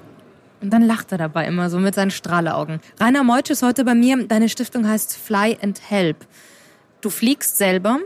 Und 0.60 0.72
dann 0.72 0.82
lacht 0.82 1.12
er 1.12 1.18
dabei 1.18 1.46
immer 1.46 1.70
so 1.70 1.78
mit 1.78 1.94
seinen 1.94 2.10
Strahleaugen. 2.10 2.80
Rainer 3.00 3.24
Meutsch 3.24 3.50
ist 3.50 3.62
heute 3.62 3.84
bei 3.84 3.94
mir. 3.94 4.26
Deine 4.26 4.48
Stiftung 4.48 4.86
heißt 4.86 5.16
Fly 5.16 5.56
and 5.62 5.80
Help. 5.88 6.26
Du 7.00 7.10
fliegst 7.10 7.58
selber 7.58 7.98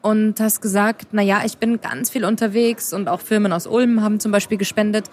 und 0.00 0.40
hast 0.40 0.62
gesagt, 0.62 1.08
na 1.12 1.22
ja, 1.22 1.42
ich 1.44 1.58
bin 1.58 1.80
ganz 1.80 2.10
viel 2.10 2.24
unterwegs 2.24 2.92
und 2.92 3.08
auch 3.08 3.20
Firmen 3.20 3.52
aus 3.52 3.66
Ulm 3.66 4.02
haben 4.02 4.20
zum 4.20 4.32
Beispiel 4.32 4.56
gespendet. 4.56 5.10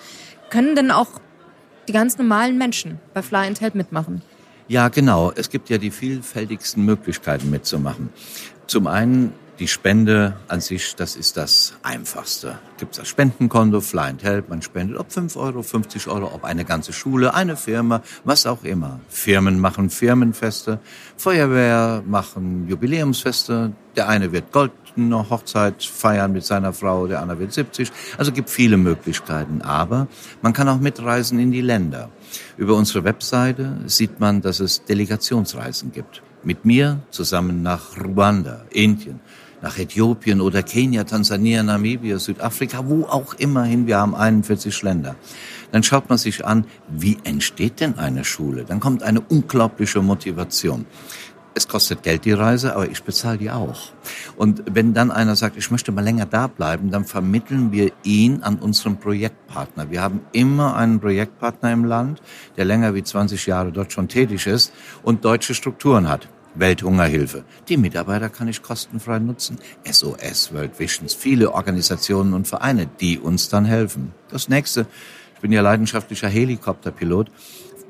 Können 0.50 0.76
denn 0.76 0.92
auch 0.92 1.20
die 1.88 1.94
ganz 1.94 2.18
normalen 2.18 2.58
Menschen 2.58 3.00
bei 3.14 3.22
Fly 3.22 3.48
and 3.48 3.62
Help 3.62 3.76
mitmachen? 3.76 4.22
Ja, 4.68 4.88
genau. 4.90 5.32
Es 5.36 5.50
gibt 5.50 5.70
ja 5.70 5.78
die 5.78 5.92
vielfältigsten 5.92 6.84
Möglichkeiten 6.84 7.50
mitzumachen. 7.50 8.10
Zum 8.68 8.88
einen 8.88 9.34
die 9.60 9.68
Spende 9.68 10.36
an 10.48 10.60
sich, 10.60 10.96
das 10.96 11.16
ist 11.16 11.38
das 11.38 11.76
Einfachste. 11.84 12.60
Gibt 12.78 12.98
das 12.98 13.08
Spendenkonto, 13.08 13.80
Fly 13.80 14.10
and 14.10 14.24
Help, 14.24 14.50
man 14.50 14.62
spendet 14.62 14.98
ob 14.98 15.12
5 15.12 15.36
Euro, 15.38 15.64
50 15.64 16.08
Euro, 16.08 16.32
ob 16.34 16.44
eine 16.44 16.66
ganze 16.66 16.94
Schule, 16.94 17.34
eine 17.34 17.56
Firma, 17.56 18.02
was 18.24 18.46
auch 18.46 18.64
immer. 18.64 19.00
Firmen 19.08 19.60
machen 19.60 19.90
Firmenfeste, 19.90 20.80
Feuerwehr 21.16 22.04
machen 22.06 22.68
Jubiläumsfeste, 22.68 23.72
der 23.96 24.10
eine 24.10 24.32
wird 24.32 24.52
goldene 24.96 25.30
Hochzeit 25.30 25.84
feiern 25.84 26.32
mit 26.32 26.46
seiner 26.46 26.74
Frau, 26.74 27.08
der 27.08 27.22
andere 27.22 27.40
wird 27.40 27.54
70. 27.54 27.92
Also 28.18 28.32
gibt 28.32 28.50
viele 28.50 28.78
Möglichkeiten, 28.78 29.62
aber 29.62 30.08
man 30.42 30.54
kann 30.54 30.70
auch 30.70 30.80
mitreisen 30.80 31.40
in 31.40 31.52
die 31.52 31.62
Länder. 31.62 32.10
Über 32.58 32.76
unsere 32.76 33.04
Webseite 33.04 33.78
sieht 33.86 34.20
man, 34.20 34.42
dass 34.42 34.60
es 34.60 34.84
Delegationsreisen 34.86 35.92
gibt. 35.92 36.22
Mit 36.44 36.64
mir 36.64 37.00
zusammen 37.10 37.62
nach 37.62 37.98
Ruanda, 37.98 38.66
Indien, 38.70 39.20
nach 39.62 39.78
Äthiopien 39.78 40.42
oder 40.42 40.64
Kenia, 40.64 41.04
Tansania, 41.04 41.64
Namibia, 41.64 42.20
Südafrika, 42.20 42.88
wo 42.88 43.04
auch 43.04 43.34
immer 43.36 43.64
hin. 43.64 43.88
Wir 43.88 43.98
haben 43.98 44.16
41 44.16 44.84
Länder. 44.84 45.16
Dann 45.72 45.84
schaut 45.84 46.08
man 46.08 46.18
sich 46.18 46.46
an, 46.46 46.66
wie 46.88 47.18
entsteht 47.24 47.80
denn 47.80 47.98
eine 47.98 48.24
Schule? 48.24 48.64
Dann 48.64 48.80
kommt 48.80 49.02
eine 49.02 49.22
unglaubliche 49.22 50.02
Motivation. 50.02 50.86
Es 51.58 51.70
kostet 51.70 52.04
Geld 52.04 52.26
die 52.26 52.34
Reise, 52.34 52.76
aber 52.76 52.90
ich 52.90 53.02
bezahle 53.02 53.38
die 53.38 53.50
auch. 53.50 53.94
Und 54.36 54.64
wenn 54.70 54.94
dann 54.94 55.10
einer 55.10 55.38
sagt, 55.38 55.56
ich 55.56 55.72
möchte 55.72 55.94
mal 55.94 56.04
länger 56.04 56.26
da 56.26 56.48
bleiben, 56.48 56.92
dann 56.92 57.06
vermitteln 57.06 57.72
wir 57.72 57.94
ihn 58.04 58.44
an 58.44 58.58
unseren 58.58 58.98
Projektpartner. 58.98 59.90
Wir 59.90 60.02
haben 60.02 60.20
immer 60.34 60.76
einen 60.76 61.00
Projektpartner 61.00 61.72
im 61.72 61.86
Land, 61.86 62.22
der 62.58 62.66
länger 62.66 62.94
wie 62.94 63.04
20 63.04 63.46
Jahre 63.46 63.72
dort 63.72 63.94
schon 63.94 64.10
tätig 64.10 64.48
ist 64.48 64.74
und 65.02 65.24
deutsche 65.24 65.54
Strukturen 65.54 66.10
hat. 66.10 66.28
Welthungerhilfe. 66.56 67.46
Die 67.70 67.78
Mitarbeiter 67.78 68.28
kann 68.28 68.50
ich 68.50 68.62
kostenfrei 68.62 69.20
nutzen. 69.20 69.58
SOS, 69.90 70.54
World 70.54 70.78
Visions, 70.78 71.14
viele 71.14 71.54
Organisationen 71.54 72.34
und 72.34 72.50
Vereine, 72.50 72.90
die 73.00 73.18
uns 73.18 73.48
dann 73.48 73.64
helfen. 73.64 74.14
Das 74.30 74.50
nächste, 74.50 74.88
ich 75.36 75.40
bin 75.40 75.54
ja 75.54 75.62
leidenschaftlicher 75.62 76.28
Helikopterpilot, 76.28 77.32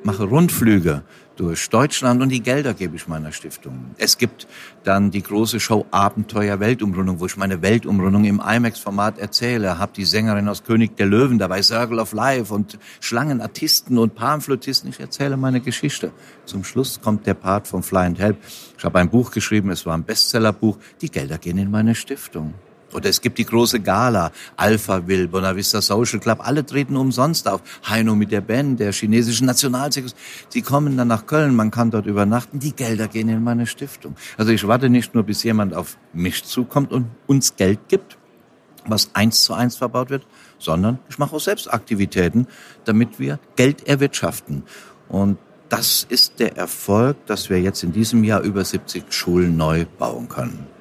mache 0.04 0.26
Rundflüge 0.26 1.02
durch 1.36 1.70
Deutschland 1.70 2.22
und 2.22 2.30
die 2.30 2.42
Gelder 2.42 2.74
gebe 2.74 2.96
ich 2.96 3.08
meiner 3.08 3.32
Stiftung. 3.32 3.96
Es 3.98 4.18
gibt 4.18 4.48
dann 4.84 5.12
die 5.12 5.22
große 5.22 5.60
Show 5.60 5.86
Abenteuer 5.92 6.60
Weltumrundung, 6.60 7.20
wo 7.20 7.26
ich 7.26 7.38
meine 7.38 7.62
Weltumrundung 7.62 8.26
im 8.26 8.42
IMAX-Format 8.46 9.20
erzähle, 9.20 9.78
habe 9.80 9.92
die 9.96 10.06
Sängerin 10.06 10.48
aus 10.48 10.64
König 10.64 10.96
der 10.98 11.08
Löwen 11.08 11.38
dabei, 11.38 11.62
Circle 11.62 12.00
of 12.00 12.14
Life 12.14 12.54
und 12.54 12.80
Schlangenartisten 13.00 13.98
und 13.98 14.16
Panflötisten. 14.16 14.90
Ich 14.90 15.00
erzähle 15.00 15.38
meine 15.38 15.62
Geschichte. 15.62 16.12
Zum 16.46 16.64
Schluss 16.64 17.02
kommt 17.02 17.26
der 17.28 17.34
Part 17.34 17.68
von 17.68 17.84
Fly 17.84 18.06
and 18.06 18.20
Help. 18.20 18.38
Ich 18.78 18.84
habe 18.84 19.00
ein 19.00 19.10
Buch 19.10 19.32
geschrieben, 19.32 19.70
es 19.70 19.86
war 19.86 19.96
ein 19.96 20.04
Bestsellerbuch. 20.04 20.78
Die 21.02 21.10
Gelder 21.10 21.38
gehen 21.38 21.58
in 21.58 21.72
meine 21.72 21.96
Stiftung. 21.96 22.54
Oder 22.96 23.10
es 23.10 23.20
gibt 23.20 23.38
die 23.38 23.46
große 23.46 23.82
Gala, 23.82 24.32
Alpha 24.56 25.06
Will, 25.06 25.28
Bonavista 25.28 25.82
Social 25.82 26.20
Club, 26.20 26.40
alle 26.42 26.66
treten 26.66 26.96
umsonst 26.96 27.48
auf. 27.48 27.62
Heino 27.88 28.16
mit 28.16 28.32
der 28.32 28.42
Band, 28.42 28.80
der 28.80 28.94
chinesischen 28.94 29.46
Nationalzirkus. 29.48 30.16
Sie 30.48 30.62
kommen 30.62 30.96
dann 30.96 31.10
nach 31.10 31.26
Köln, 31.26 31.56
man 31.56 31.72
kann 31.72 31.92
dort 31.92 32.06
übernachten, 32.06 32.60
die 32.60 32.74
Gelder 32.74 33.10
gehen 33.10 33.28
in 33.28 33.44
meine 33.44 33.68
Stiftung. 33.68 34.16
Also 34.38 34.54
ich 34.54 34.66
warte 34.66 34.90
nicht 34.90 35.14
nur, 35.14 35.24
bis 35.24 35.44
jemand 35.44 35.74
auf 35.74 35.98
mich 36.14 36.46
zukommt 36.46 36.94
und 36.94 37.08
uns 37.28 37.58
Geld 37.58 37.80
gibt, 37.90 38.18
was 38.86 39.10
eins 39.14 39.44
zu 39.44 39.54
eins 39.54 39.76
verbaut 39.76 40.10
wird, 40.10 40.26
sondern 40.58 41.00
ich 41.10 41.18
mache 41.18 41.36
auch 41.36 41.42
selbst 41.42 41.72
Aktivitäten, 41.74 42.48
damit 42.86 43.20
wir 43.20 43.40
Geld 43.58 43.88
erwirtschaften. 43.88 44.64
Und 45.10 45.38
das 45.68 46.06
ist 46.08 46.40
der 46.40 46.56
Erfolg, 46.56 47.26
dass 47.26 47.50
wir 47.50 47.60
jetzt 47.60 47.84
in 47.84 47.92
diesem 47.92 48.24
Jahr 48.24 48.42
über 48.42 48.64
70 48.64 49.12
Schulen 49.12 49.58
neu 49.58 49.86
bauen 49.98 50.30
können. 50.30 50.75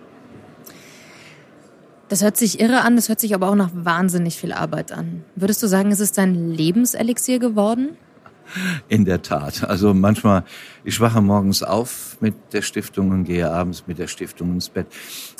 Das 2.08 2.23
hört 2.23 2.37
sich 2.37 2.61
irre 2.61 2.82
an, 2.82 2.96
das 2.96 3.08
hört 3.08 3.20
sich 3.20 3.34
aber 3.34 3.49
auch 3.49 3.54
nach 3.54 3.70
wahnsinnig 3.73 4.37
viel 4.37 4.52
Arbeit 4.52 4.92
an. 4.92 5.25
Würdest 5.37 5.62
du 5.62 5.66
sagen, 5.66 5.90
es 5.90 6.00
ist 6.00 6.18
dein 6.18 6.50
Lebenselixier 6.52 7.38
geworden? 7.38 7.96
In 8.88 9.06
der 9.06 9.23
Tat. 9.23 9.64
Also 9.64 9.94
manchmal, 9.94 10.44
ich 10.84 11.00
wache 11.00 11.23
morgens 11.23 11.62
auf 11.62 12.18
mit 12.20 12.34
der 12.52 12.61
Stiftung 12.61 13.11
und 13.11 13.25
gehe 13.25 13.50
abends 13.50 13.84
mit 13.87 13.99
der 13.99 14.06
Stiftung 14.06 14.52
ins 14.52 14.68
Bett. 14.68 14.87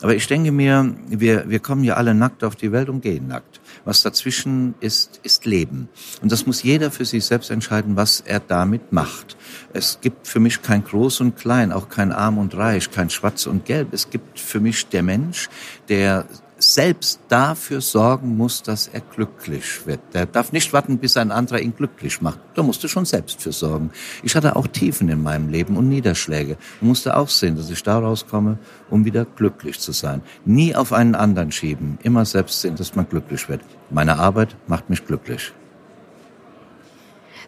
Aber 0.00 0.14
ich 0.14 0.26
denke 0.26 0.50
mir, 0.52 0.94
wir, 1.09 1.49
wir 1.49 1.59
kommen 1.61 1.85
ja 1.85 1.94
alle 1.94 2.14
nackt 2.14 2.42
auf 2.42 2.56
die 2.56 2.73
Welt 2.73 2.88
und 2.88 3.02
gehen 3.02 3.28
nackt. 3.28 3.61
Was 3.85 4.02
dazwischen 4.02 4.75
ist, 4.80 5.21
ist 5.23 5.44
Leben. 5.44 5.88
Und 6.23 6.33
das 6.33 6.47
muss 6.47 6.62
jeder 6.62 6.90
für 6.90 7.04
sich 7.04 7.26
selbst 7.26 7.50
entscheiden, 7.50 7.94
was 7.94 8.21
er 8.21 8.40
damit 8.40 8.92
macht. 8.92 9.37
Es 9.75 9.99
gibt 10.00 10.26
für 10.26 10.40
mich 10.40 10.62
kein 10.62 10.83
Groß 10.83 11.21
und 11.21 11.37
Klein, 11.37 11.73
auch 11.73 11.90
kein 11.90 12.11
Arm 12.11 12.38
und 12.38 12.56
Reich, 12.56 12.90
kein 12.90 13.11
Schwarz 13.11 13.47
und 13.47 13.66
Gelb. 13.66 13.92
Es 13.92 14.09
gibt 14.09 14.40
für 14.40 14.61
mich 14.61 14.87
der 14.88 15.02
Mensch, 15.02 15.50
der 15.88 16.25
selbst 16.64 17.21
dafür 17.28 17.80
sorgen 17.80 18.37
muss, 18.37 18.62
dass 18.62 18.88
er 18.88 19.00
glücklich 19.00 19.87
wird. 19.87 20.00
Der 20.12 20.26
darf 20.26 20.52
nicht 20.52 20.73
warten, 20.73 20.99
bis 20.99 21.16
ein 21.16 21.30
anderer 21.30 21.61
ihn 21.61 21.75
glücklich 21.76 22.21
macht. 22.21 22.40
Da 22.54 22.62
musst 22.62 22.83
du 22.85 22.88
schon 22.88 23.04
selbst 23.04 23.42
für 23.42 23.52
sorgen. 23.52 23.90
Ich 24.23 24.35
hatte 24.35 24.56
auch 24.56 24.66
Tiefen 24.66 25.09
in 25.09 25.23
meinem 25.23 25.49
Leben 25.49 25.76
und 25.76 25.88
Niederschläge 25.88 26.56
und 26.80 26.88
musste 26.88 27.16
auch 27.16 27.28
sehen, 27.28 27.56
dass 27.56 27.71
ich 27.71 27.83
da 27.83 27.99
rauskomme, 27.99 28.59
um 28.90 29.04
wieder 29.04 29.25
glücklich 29.25 29.78
zu 29.80 29.92
sein. 29.92 30.23
Nie 30.44 30.75
auf 30.75 30.92
einen 30.92 31.14
anderen 31.14 31.52
schieben, 31.52 31.99
immer 32.02 32.25
selbst 32.25 32.61
sehen, 32.61 32.76
dass 32.76 32.94
man 32.94 33.09
glücklich 33.09 33.49
wird. 33.49 33.61
Meine 33.90 34.18
Arbeit 34.18 34.56
macht 34.66 34.90
mich 34.90 35.06
glücklich. 35.06 35.52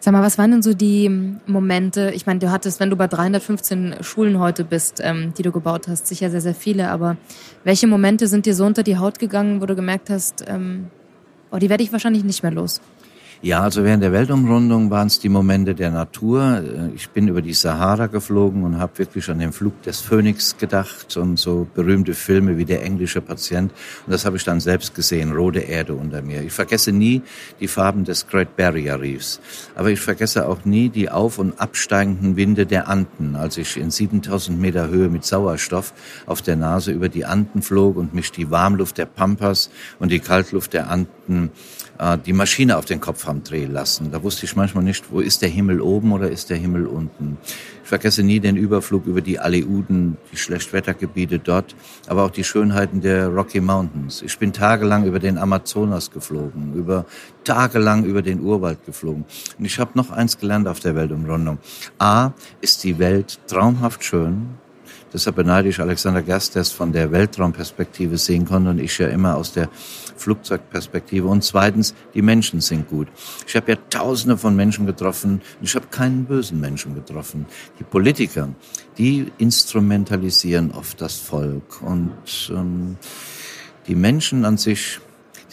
Sag 0.07 0.13
mal, 0.13 0.23
was 0.23 0.39
waren 0.39 0.53
denn 0.53 0.63
so 0.63 0.73
die 0.73 1.11
Momente? 1.49 2.13
Ich 2.15 2.27
meine, 2.27 2.39
du 2.39 2.53
hattest, 2.53 2.79
wenn 2.79 2.91
du 2.91 2.97
bei 2.97 3.09
315 3.09 3.97
Schulen 4.03 4.39
heute 4.39 4.63
bist, 4.63 5.01
ähm, 5.03 5.35
die 5.37 5.43
du 5.43 5.51
gebaut 5.51 5.89
hast, 5.89 6.07
sicher 6.07 6.31
sehr, 6.31 6.41
sehr 6.41 6.55
viele, 6.55 6.91
aber 6.91 7.17
welche 7.65 7.89
Momente 7.89 8.29
sind 8.29 8.47
dir 8.47 8.55
so 8.55 8.65
unter 8.65 8.85
die 8.85 8.99
Haut 8.99 9.19
gegangen, 9.19 9.61
wo 9.61 9.67
du 9.67 9.75
gemerkt 9.75 10.09
hast, 10.09 10.45
ähm, 10.47 10.93
oh, 11.51 11.57
die 11.57 11.69
werde 11.69 11.83
ich 11.83 11.91
wahrscheinlich 11.91 12.23
nicht 12.23 12.45
mehr 12.45 12.53
los? 12.53 12.81
Ja, 13.43 13.61
also 13.61 13.85
während 13.85 14.03
der 14.03 14.13
Weltumrundung 14.13 14.91
waren 14.91 15.09
es 15.09 15.19
die 15.19 15.29
Momente 15.29 15.75
der 15.75 15.91
Natur. 15.91 16.65
Ich 16.95 17.11
bin 17.11 17.29
über 17.29 17.43
die 17.43 17.53
Sahara 17.53 18.07
geflogen 18.07 18.65
und 18.65 18.79
habe 18.79 18.99
wirklich 18.99 19.29
an 19.29 19.39
den 19.39 19.53
Flug 19.53 19.83
des 19.83 20.01
Phönix 20.01 20.57
gedacht 20.57 21.19
und 21.19 21.39
so 21.39 21.67
berühmte 21.75 22.15
Filme 22.15 22.57
wie 22.57 22.65
Der 22.65 22.83
englische 22.83 23.21
Patient. 23.21 23.73
Und 24.07 24.13
das 24.13 24.25
habe 24.25 24.39
ich 24.39 24.45
dann 24.45 24.61
selbst 24.61 24.95
gesehen, 24.95 25.33
rote 25.33 25.59
Erde 25.59 25.95
unter 25.95 26.23
mir. 26.23 26.43
Ich 26.43 26.53
vergesse 26.55 26.93
nie 26.93 27.21
die 27.61 27.69
Farben 27.69 28.05
des 28.05 28.27
Great 28.27 28.57
Barrier 28.57 28.99
Reefs. 28.99 29.39
Aber 29.75 29.91
ich 29.91 30.01
vergesse 30.01 30.49
auch 30.49 30.65
nie 30.65 30.89
die 30.89 31.11
auf- 31.11 31.39
und 31.39 31.61
absteigenden 31.61 32.37
Winde 32.37 32.65
der 32.65 32.89
Anden, 32.89 33.37
als 33.37 33.59
ich 33.59 33.77
in 33.77 33.91
7000 33.91 34.59
Meter 34.59 34.89
Höhe 34.89 35.11
mit 35.11 35.27
Sauerstoff 35.27 35.93
auf 36.25 36.41
der 36.41 36.57
Nase 36.57 36.91
über 36.91 37.11
die 37.11 37.27
Anden 37.27 37.61
flog 37.61 37.97
und 37.97 38.15
mich 38.15 38.33
die 38.33 38.51
Warmluft 38.51 38.97
der 38.97 39.07
Pampas 39.07 39.71
und 39.99 40.11
die 40.11 40.21
Kaltluft 40.21 40.73
der 40.73 40.91
Anden 40.91 41.16
äh, 41.29 42.19
die 42.25 42.33
Maschine 42.33 42.77
auf 42.77 42.85
den 42.85 43.01
Kopf 43.01 43.27
haben 43.27 43.43
drehen 43.43 43.73
lassen. 43.73 44.11
Da 44.11 44.23
wusste 44.23 44.47
ich 44.47 44.57
manchmal 44.57 44.85
nicht, 44.85 45.11
wo 45.11 45.21
ist 45.21 45.43
der 45.43 45.49
Himmel 45.49 45.81
oben 45.81 46.13
oder 46.13 46.31
ist 46.31 46.51
der 46.51 46.57
Himmel 46.57 46.87
unten. 46.87 47.39
Ich 47.83 47.89
vergesse 47.89 48.23
nie 48.23 48.41
den 48.41 48.57
Überflug 48.57 49.07
über 49.07 49.21
die 49.21 49.39
Aleuten, 49.39 50.17
die 50.33 50.37
Schlechtwettergebiete 50.37 51.39
dort, 51.39 51.75
aber 52.09 52.25
auch 52.25 52.31
die 52.31 52.45
Schönheiten 52.45 53.01
der 53.01 53.29
Rocky 53.29 53.61
Mountains. 53.61 54.23
Ich 54.23 54.39
bin 54.39 54.53
tagelang 54.53 55.05
über 55.05 55.19
den 55.19 55.39
Amazonas 55.39 56.11
geflogen, 56.11 56.75
über 56.75 57.07
tagelang 57.45 58.05
über 58.05 58.23
den 58.23 58.41
Urwald 58.41 58.85
geflogen. 58.85 59.25
Und 59.59 59.65
ich 59.65 59.79
habe 59.79 59.93
noch 59.95 60.11
eins 60.11 60.39
gelernt 60.39 60.67
auf 60.69 60.81
der 60.81 60.95
Weltumrundung. 60.95 61.59
A 61.99 62.33
ist 62.61 62.83
die 62.85 62.99
Welt 62.99 63.39
traumhaft 63.47 64.05
schön, 64.05 64.49
Deshalb 65.13 65.37
beneide 65.37 65.69
ich 65.69 65.81
Alexander 65.81 66.21
Gerst, 66.21 66.57
der 66.57 66.63
es 66.63 66.73
von 66.73 66.93
der 66.93 67.13
Weltraumperspektive 67.13 68.19
sehen 68.19 68.45
konnte 68.45 68.71
und 68.71 68.79
ich 68.79 68.99
ja 68.99 69.09
immer 69.09 69.37
aus 69.37 69.53
der 69.53 69.69
Flugzeugperspektive. 70.17 71.27
Und 71.29 71.45
zweitens, 71.45 71.95
die 72.15 72.23
Menschen 72.23 72.61
sind 72.61 72.89
gut. 72.89 73.09
Ich 73.47 73.57
habe 73.57 73.73
ja 73.73 73.79
tausende 73.91 74.37
von 74.37 74.57
Menschen 74.57 74.87
getroffen 74.87 75.41
ich 75.63 75.75
habe 75.75 75.87
keinen 75.89 76.25
bösen 76.25 76.61
Menschen 76.61 76.95
getroffen. 76.95 77.47
Die 77.79 77.85
Politiker, 77.85 78.49
die 78.99 79.33
instrumentalisieren 79.39 80.71
oft 80.71 81.01
das 81.01 81.17
Volk 81.17 81.83
und 81.83 82.13
ähm, 82.51 82.97
die 83.87 83.95
Menschen 83.95 84.45
an 84.45 84.57
sich, 84.57 85.01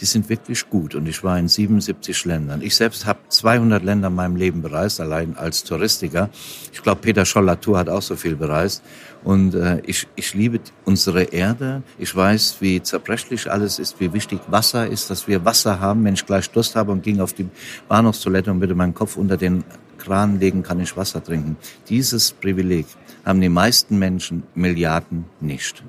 die 0.04 0.08
sind 0.08 0.28
wirklich 0.28 0.68
gut. 0.68 0.94
Und 0.94 1.08
ich 1.08 1.24
war 1.24 1.38
in 1.38 1.48
77 1.48 2.26
Ländern. 2.26 2.60
Ich 2.60 2.76
selbst 2.76 3.06
habe 3.06 3.20
200 3.26 3.82
Länder 3.82 4.08
in 4.08 4.14
meinem 4.14 4.36
Leben 4.36 4.60
bereist, 4.60 5.00
allein 5.00 5.34
als 5.38 5.64
Touristiker. 5.64 6.28
Ich 6.74 6.82
glaube, 6.82 7.00
Peter 7.00 7.24
Scholl-Latour 7.24 7.78
hat 7.78 7.88
auch 7.88 8.02
so 8.02 8.14
viel 8.14 8.36
bereist. 8.36 8.82
Und 9.24 9.54
äh, 9.54 9.80
ich, 9.86 10.06
ich 10.14 10.34
liebe 10.34 10.60
unsere 10.84 11.22
Erde. 11.22 11.82
Ich 11.98 12.14
weiß, 12.14 12.56
wie 12.60 12.82
zerbrechlich 12.82 13.50
alles 13.50 13.78
ist, 13.78 13.98
wie 13.98 14.12
wichtig 14.12 14.40
Wasser 14.48 14.86
ist, 14.86 15.08
dass 15.08 15.26
wir 15.26 15.42
Wasser 15.46 15.80
haben. 15.80 16.04
Wenn 16.04 16.12
ich 16.12 16.26
gleich 16.26 16.50
Durst 16.50 16.76
habe 16.76 16.92
und 16.92 17.02
ging 17.02 17.20
auf 17.20 17.32
die 17.32 17.48
Bahnhofstoilette 17.88 18.50
und 18.50 18.60
würde 18.60 18.74
meinen 18.74 18.92
Kopf 18.92 19.16
unter 19.16 19.38
den 19.38 19.64
Kran 19.96 20.38
legen, 20.38 20.62
kann 20.62 20.80
ich 20.80 20.94
Wasser 20.98 21.24
trinken. 21.24 21.56
Dieses 21.88 22.30
Privileg 22.32 22.84
haben 23.24 23.40
die 23.40 23.48
meisten 23.48 23.98
Menschen, 23.98 24.42
Milliarden, 24.54 25.24
nicht. 25.40 25.82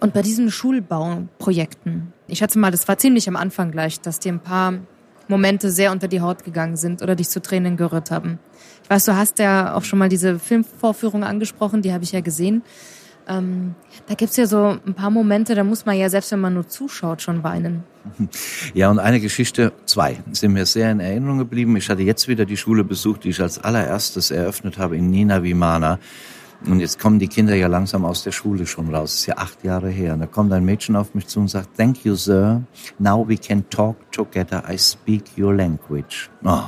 Und 0.00 0.12
bei 0.12 0.22
diesen 0.22 0.50
Schulbauprojekten, 0.50 2.12
ich 2.28 2.38
schätze 2.38 2.58
mal, 2.58 2.70
das 2.70 2.86
war 2.86 2.98
ziemlich 2.98 3.28
am 3.28 3.36
Anfang 3.36 3.70
gleich, 3.70 4.00
dass 4.00 4.20
dir 4.20 4.32
ein 4.32 4.40
paar 4.40 4.74
Momente 5.28 5.70
sehr 5.70 5.90
unter 5.90 6.08
die 6.08 6.20
Haut 6.20 6.44
gegangen 6.44 6.76
sind 6.76 7.02
oder 7.02 7.16
dich 7.16 7.28
zu 7.28 7.40
Tränen 7.40 7.76
gerührt 7.76 8.10
haben. 8.10 8.38
Ich 8.84 8.90
weiß, 8.90 9.06
du 9.06 9.16
hast 9.16 9.38
ja 9.38 9.74
auch 9.74 9.84
schon 9.84 9.98
mal 9.98 10.08
diese 10.08 10.38
Filmvorführung 10.38 11.24
angesprochen, 11.24 11.82
die 11.82 11.92
habe 11.92 12.04
ich 12.04 12.12
ja 12.12 12.20
gesehen. 12.20 12.62
Ähm, 13.28 13.74
da 14.06 14.14
gibt's 14.14 14.36
ja 14.36 14.46
so 14.46 14.78
ein 14.86 14.94
paar 14.94 15.10
Momente, 15.10 15.56
da 15.56 15.64
muss 15.64 15.84
man 15.84 15.96
ja, 15.96 16.08
selbst 16.08 16.30
wenn 16.30 16.40
man 16.40 16.54
nur 16.54 16.68
zuschaut, 16.68 17.22
schon 17.22 17.42
weinen. 17.42 17.82
Ja, 18.72 18.88
und 18.88 19.00
eine 19.00 19.18
Geschichte, 19.18 19.72
zwei, 19.84 20.18
sind 20.30 20.52
mir 20.52 20.64
sehr 20.64 20.92
in 20.92 21.00
Erinnerung 21.00 21.38
geblieben. 21.38 21.76
Ich 21.76 21.90
hatte 21.90 22.02
jetzt 22.02 22.28
wieder 22.28 22.44
die 22.44 22.56
Schule 22.56 22.84
besucht, 22.84 23.24
die 23.24 23.30
ich 23.30 23.40
als 23.40 23.58
allererstes 23.58 24.30
eröffnet 24.30 24.78
habe 24.78 24.96
in 24.96 25.10
Nina 25.10 25.42
Vimana. 25.42 25.98
Und 26.64 26.80
jetzt 26.80 26.98
kommen 26.98 27.18
die 27.18 27.28
Kinder 27.28 27.54
ja 27.54 27.66
langsam 27.66 28.04
aus 28.04 28.24
der 28.24 28.32
Schule 28.32 28.66
schon 28.66 28.94
raus. 28.94 29.12
Das 29.12 29.20
ist 29.20 29.26
ja 29.26 29.36
acht 29.36 29.62
Jahre 29.62 29.90
her. 29.90 30.14
Und 30.14 30.20
da 30.20 30.26
kommt 30.26 30.52
ein 30.52 30.64
Mädchen 30.64 30.96
auf 30.96 31.14
mich 31.14 31.26
zu 31.26 31.40
und 31.40 31.48
sagt, 31.48 31.76
Thank 31.76 32.04
you, 32.04 32.14
sir. 32.14 32.62
Now 32.98 33.26
we 33.28 33.36
can 33.36 33.68
talk 33.70 33.96
together. 34.10 34.62
I 34.68 34.78
speak 34.78 35.24
your 35.38 35.54
language. 35.54 36.30
Oh. 36.44 36.62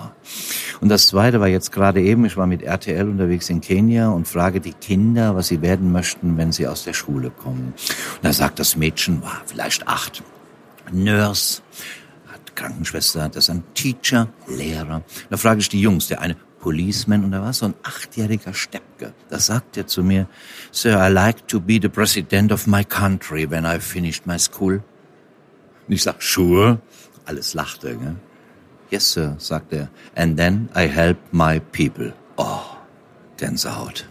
Und 0.81 0.91
das 0.91 1.09
zweite 1.09 1.41
war 1.41 1.49
jetzt 1.49 1.73
gerade 1.73 2.03
eben, 2.03 2.25
ich 2.27 2.37
war 2.37 2.47
mit 2.47 2.63
RTL 2.63 3.09
unterwegs 3.09 3.49
in 3.49 3.61
Kenia 3.61 4.11
und 4.11 4.29
frage 4.29 4.61
die 4.61 4.75
Kinder, 4.75 5.35
was 5.35 5.49
sie 5.49 5.63
werden 5.63 5.91
möchten, 5.91 6.37
wenn 6.37 6.53
sie 6.53 6.67
aus 6.67 6.85
der 6.85 6.93
Schule 6.93 7.31
kommen. 7.31 7.73
Und 7.77 8.23
da 8.23 8.33
sagt 8.33 8.59
das 8.59 8.77
Mädchen, 8.77 9.23
war 9.23 9.43
vielleicht 9.47 9.89
acht. 9.89 10.23
Nurse, 10.93 11.61
Krankenschwester, 12.59 13.29
das 13.29 13.45
ist 13.45 13.51
ein 13.51 13.63
Teacher, 13.75 14.29
Lehrer. 14.49 15.03
Da 15.31 15.37
frage 15.37 15.61
ich 15.61 15.69
die 15.69 15.81
Jungs, 15.81 16.09
der 16.09 16.21
eine, 16.21 16.37
Policeman 16.61 17.25
und 17.25 17.33
da 17.33 17.43
war 17.43 17.53
so 17.53 17.67
ein 17.67 17.75
achtjähriger 17.83 18.55
Steppke. 18.55 19.13
Da 19.29 19.39
sagt 19.39 19.77
er 19.77 19.87
zu 19.87 20.03
mir, 20.03 20.27
Sir, 20.73 20.99
I 20.99 21.11
like 21.11 21.47
to 21.49 21.61
be 21.61 21.79
the 21.81 21.89
president 21.89 22.53
of 22.53 22.67
my 22.67 22.85
country 22.85 23.49
when 23.49 23.65
I 23.65 23.79
finished 23.79 24.27
my 24.27 24.39
school. 24.39 24.83
Und 25.87 25.95
ich 25.95 26.03
sag, 26.03 26.23
sure. 26.23 26.81
Alles 27.25 27.55
lachte, 27.55 27.97
gell? 27.97 28.17
Yes, 28.91 29.13
Sir, 29.13 29.37
sagt 29.39 29.73
er. 29.73 29.89
And 30.15 30.37
then 30.37 30.69
I 30.75 30.89
help 30.89 31.19
my 31.31 31.61
people. 31.61 32.13
Oh, 32.37 32.61
Gänsehaut. 33.37 34.09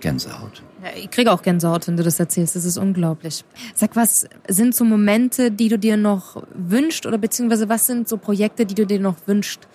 Gänsehaut. 0.00 0.62
Ja, 0.82 0.90
ich 0.96 1.10
kriege 1.10 1.32
auch 1.32 1.42
Gänsehaut, 1.42 1.86
wenn 1.88 1.96
du 1.96 2.02
das 2.02 2.20
erzählst. 2.20 2.56
Das 2.56 2.64
ist 2.64 2.78
unglaublich. 2.78 3.44
Sag, 3.74 3.96
was 3.96 4.28
sind 4.46 4.74
so 4.74 4.84
Momente, 4.84 5.50
die 5.50 5.68
du 5.68 5.78
dir 5.78 5.96
noch 5.96 6.42
wünscht 6.54 7.04
oder 7.04 7.18
beziehungsweise 7.18 7.68
was 7.68 7.86
sind 7.86 8.08
so 8.08 8.16
Projekte, 8.16 8.64
die 8.64 8.74
du 8.74 8.86
dir 8.86 9.00
noch 9.00 9.16
wünscht, 9.26 9.66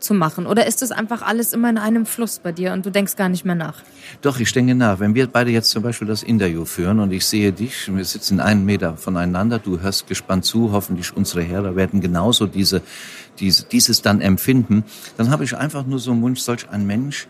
zu 0.00 0.14
machen? 0.14 0.46
Oder 0.46 0.66
ist 0.66 0.82
das 0.82 0.92
einfach 0.92 1.22
alles 1.22 1.52
immer 1.52 1.70
in 1.70 1.78
einem 1.78 2.06
Fluss 2.06 2.38
bei 2.38 2.52
dir 2.52 2.72
und 2.72 2.84
du 2.86 2.90
denkst 2.90 3.16
gar 3.16 3.28
nicht 3.28 3.44
mehr 3.44 3.54
nach? 3.54 3.82
Doch, 4.22 4.38
ich 4.38 4.52
denke 4.52 4.74
nach. 4.74 5.00
Wenn 5.00 5.14
wir 5.14 5.26
beide 5.26 5.50
jetzt 5.50 5.70
zum 5.70 5.82
Beispiel 5.82 6.06
das 6.06 6.22
Interview 6.22 6.64
führen 6.64 7.00
und 7.00 7.12
ich 7.12 7.24
sehe 7.26 7.52
dich, 7.52 7.94
wir 7.94 8.04
sitzen 8.04 8.40
einen 8.40 8.64
Meter 8.64 8.96
voneinander, 8.96 9.58
du 9.58 9.80
hörst 9.80 10.06
gespannt 10.06 10.44
zu, 10.44 10.72
hoffentlich 10.72 11.16
unsere 11.16 11.46
Hörer 11.46 11.76
werden 11.76 12.00
genauso 12.00 12.46
diese, 12.46 12.82
diese, 13.38 13.64
dieses 13.64 14.02
dann 14.02 14.20
empfinden, 14.20 14.84
dann 15.16 15.30
habe 15.30 15.44
ich 15.44 15.56
einfach 15.56 15.86
nur 15.86 15.98
so 15.98 16.12
einen 16.12 16.22
Wunsch, 16.22 16.40
solch 16.40 16.68
ein 16.70 16.86
Mensch 16.86 17.26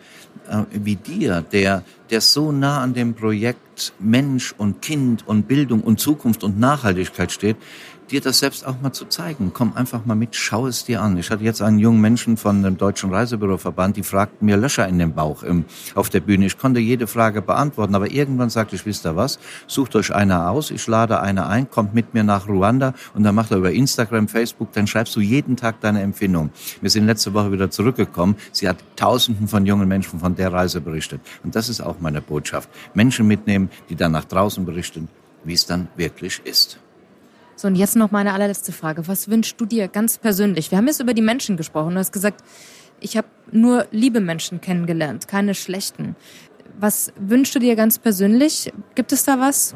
äh, 0.49 0.65
wie 0.73 0.97
dir, 0.97 1.43
der, 1.53 1.83
der 2.11 2.21
so 2.21 2.53
nah 2.53 2.81
an 2.81 2.95
dem 2.95 3.15
Projekt 3.15 3.93
Mensch 3.99 4.55
und 4.57 4.81
Kind 4.83 5.27
und 5.27 5.49
Bildung 5.49 5.83
und 5.83 6.01
Zukunft 6.01 6.45
und 6.45 6.59
Nachhaltigkeit 6.59 7.33
steht, 7.33 7.57
dir 8.11 8.21
das 8.21 8.39
selbst 8.39 8.67
auch 8.67 8.81
mal 8.81 8.93
zu 8.93 9.07
zeigen. 9.07 9.51
Komm 9.53 9.75
einfach 9.75 10.05
mal 10.05 10.15
mit, 10.15 10.37
schau 10.37 10.67
es 10.67 10.85
dir 10.85 11.03
an. 11.03 11.17
Ich 11.17 11.31
hatte 11.31 11.45
jetzt 11.45 11.63
einen 11.63 11.79
jungen 11.79 12.01
Menschen 12.01 12.37
von 12.37 12.63
dem 12.63 12.77
Deutschen 12.77 13.13
Reisebüroverband, 13.13 13.97
die 13.97 14.03
fragten 14.03 14.47
mir 14.47 14.57
Löcher 14.57 14.87
in 14.89 14.99
den 14.99 15.13
Bauch 15.13 15.43
im, 15.43 15.65
auf 15.95 16.09
der 16.09 16.21
Bühne. 16.21 16.47
Ich 16.47 16.59
konnte 16.59 16.81
jede 16.81 17.07
Frage 17.07 17.43
beantworten, 17.43 17.95
aber 17.95 18.11
irgendwann 18.11 18.51
sagte 18.51 18.77
ich, 18.77 18.87
wisst 18.87 19.07
ihr 19.07 19.17
was, 19.17 19.39
sucht 19.67 19.97
euch 19.97 20.15
einer 20.15 20.51
aus, 20.51 20.71
ich 20.71 20.87
lade 20.87 21.21
eine 21.21 21.47
ein, 21.47 21.71
kommt 21.71 21.95
mit 21.95 22.15
mir 22.15 22.25
nach 22.25 22.49
Ruanda 22.49 22.95
und 23.15 23.23
dann 23.23 23.35
macht 23.35 23.51
er 23.51 23.59
über 23.59 23.73
Instagram, 23.73 24.29
Facebook, 24.29 24.73
dann 24.73 24.87
schreibst 24.87 25.17
du 25.17 25.21
jeden 25.21 25.57
Tag 25.57 25.81
deine 25.81 26.03
Empfindung. 26.03 26.51
Wir 26.81 26.91
sind 26.91 27.07
letzte 27.07 27.35
Woche 27.35 27.53
wieder 27.53 27.71
zurückgekommen. 27.71 28.37
Sie 28.53 28.69
hat 28.69 28.77
tausenden 28.97 29.49
von 29.49 29.67
jungen 29.67 29.89
Menschen 29.89 30.21
von 30.21 30.37
der 30.37 30.53
Reise 30.53 30.81
berichtet. 30.81 31.21
Und 31.43 31.57
das 31.57 31.69
ist 31.69 31.81
auch 31.81 31.97
meine 32.01 32.21
Botschaft. 32.21 32.69
Menschen 32.95 33.27
mitnehmen, 33.27 33.71
die 33.89 33.97
dann 33.97 34.13
nach 34.13 34.25
draußen 34.25 34.65
berichten, 34.65 35.09
wie 35.45 35.55
es 35.55 35.67
dann 35.67 35.89
wirklich 35.97 36.41
ist. 36.45 36.79
So, 37.57 37.69
und 37.69 37.75
jetzt 37.75 37.97
noch 37.97 38.11
meine 38.11 38.35
allerletzte 38.35 38.71
Frage. 38.71 39.09
Was 39.09 39.29
wünschst 39.29 39.59
du 39.59 39.65
dir 39.65 39.89
ganz 39.89 40.19
persönlich? 40.19 40.71
Wir 40.71 40.79
haben 40.79 40.87
jetzt 40.87 41.01
über 41.01 41.15
die 41.15 41.23
Menschen 41.23 41.57
gesprochen. 41.57 41.95
Du 41.95 41.99
hast 41.99 42.13
gesagt, 42.13 42.45
ich 43.01 43.17
habe 43.17 43.29
nur 43.51 43.87
liebe 43.91 44.21
Menschen 44.21 44.61
kennengelernt, 44.61 45.27
keine 45.27 45.55
schlechten. 45.55 46.17
Was 46.79 47.13
wünschst 47.19 47.55
du 47.55 47.59
dir 47.59 47.75
ganz 47.75 47.99
persönlich? 47.99 48.73
Gibt 48.95 49.13
es 49.13 49.25
da 49.25 49.41
was? 49.41 49.75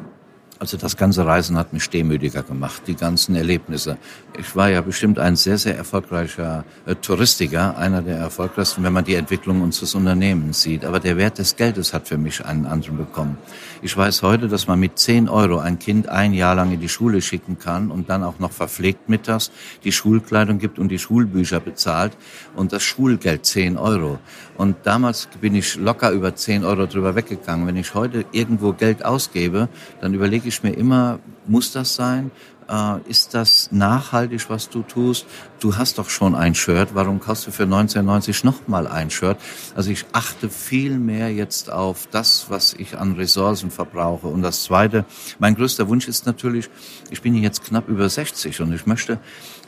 Also 0.61 0.77
das 0.77 0.95
ganze 0.95 1.25
Reisen 1.25 1.57
hat 1.57 1.73
mich 1.73 1.89
demütiger 1.89 2.43
gemacht, 2.43 2.83
die 2.85 2.93
ganzen 2.93 3.33
Erlebnisse. 3.33 3.97
Ich 4.37 4.55
war 4.55 4.69
ja 4.69 4.81
bestimmt 4.81 5.17
ein 5.17 5.35
sehr, 5.35 5.57
sehr 5.57 5.75
erfolgreicher 5.75 6.65
äh, 6.85 6.93
Touristiker, 6.93 7.75
einer 7.79 8.03
der 8.03 8.17
erfolgreichsten, 8.17 8.83
wenn 8.83 8.93
man 8.93 9.03
die 9.03 9.15
Entwicklung 9.15 9.63
unseres 9.63 9.95
Unternehmens 9.95 10.61
sieht. 10.61 10.85
Aber 10.85 10.99
der 10.99 11.17
Wert 11.17 11.39
des 11.39 11.55
Geldes 11.55 11.95
hat 11.95 12.07
für 12.07 12.19
mich 12.19 12.45
einen 12.45 12.67
anderen 12.67 12.97
bekommen. 12.97 13.39
Ich 13.81 13.97
weiß 13.97 14.21
heute, 14.21 14.47
dass 14.47 14.67
man 14.67 14.79
mit 14.79 14.99
10 14.99 15.29
Euro 15.29 15.57
ein 15.57 15.79
Kind 15.79 16.07
ein 16.07 16.31
Jahr 16.31 16.53
lang 16.53 16.71
in 16.71 16.79
die 16.79 16.89
Schule 16.89 17.23
schicken 17.23 17.57
kann 17.57 17.89
und 17.89 18.11
dann 18.11 18.23
auch 18.23 18.37
noch 18.37 18.51
verpflegt 18.51 19.09
mittags 19.09 19.49
die 19.83 19.91
Schulkleidung 19.91 20.59
gibt 20.59 20.77
und 20.77 20.89
die 20.89 20.99
Schulbücher 20.99 21.59
bezahlt 21.59 22.15
und 22.55 22.71
das 22.71 22.83
Schulgeld 22.83 23.47
10 23.47 23.77
Euro. 23.77 24.19
Und 24.57 24.77
damals 24.83 25.27
bin 25.39 25.55
ich 25.55 25.75
locker 25.77 26.11
über 26.11 26.35
10 26.35 26.63
Euro 26.63 26.85
drüber 26.85 27.15
weggegangen. 27.15 27.65
Wenn 27.65 27.77
ich 27.77 27.95
heute 27.95 28.25
irgendwo 28.31 28.73
Geld 28.73 29.03
ausgebe, 29.03 29.69
dann 30.01 30.13
überlege 30.13 30.47
ich 30.47 30.50
mir 30.63 30.71
immer, 30.71 31.19
muss 31.47 31.71
das 31.71 31.95
sein? 31.95 32.31
Äh, 32.69 32.99
ist 33.09 33.33
das 33.33 33.69
nachhaltig, 33.71 34.49
was 34.49 34.69
du 34.69 34.81
tust? 34.83 35.25
Du 35.59 35.75
hast 35.75 35.97
doch 35.97 36.09
schon 36.09 36.35
ein 36.35 36.55
Shirt, 36.55 36.89
warum 36.93 37.19
kaufst 37.19 37.47
du 37.47 37.51
für 37.51 37.63
1990 37.63 38.43
nochmal 38.43 38.87
ein 38.87 39.09
Shirt? 39.09 39.37
Also 39.75 39.91
ich 39.91 40.05
achte 40.13 40.49
viel 40.49 40.97
mehr 40.97 41.33
jetzt 41.33 41.71
auf 41.71 42.07
das, 42.11 42.45
was 42.49 42.73
ich 42.73 42.97
an 42.97 43.13
Ressourcen 43.13 43.71
verbrauche. 43.71 44.27
Und 44.27 44.41
das 44.41 44.63
Zweite, 44.63 45.05
mein 45.39 45.55
größter 45.55 45.87
Wunsch 45.89 46.07
ist 46.07 46.25
natürlich, 46.25 46.69
ich 47.09 47.21
bin 47.21 47.35
jetzt 47.35 47.63
knapp 47.63 47.89
über 47.89 48.07
60 48.07 48.61
und 48.61 48.73
ich 48.73 48.85
möchte 48.85 49.19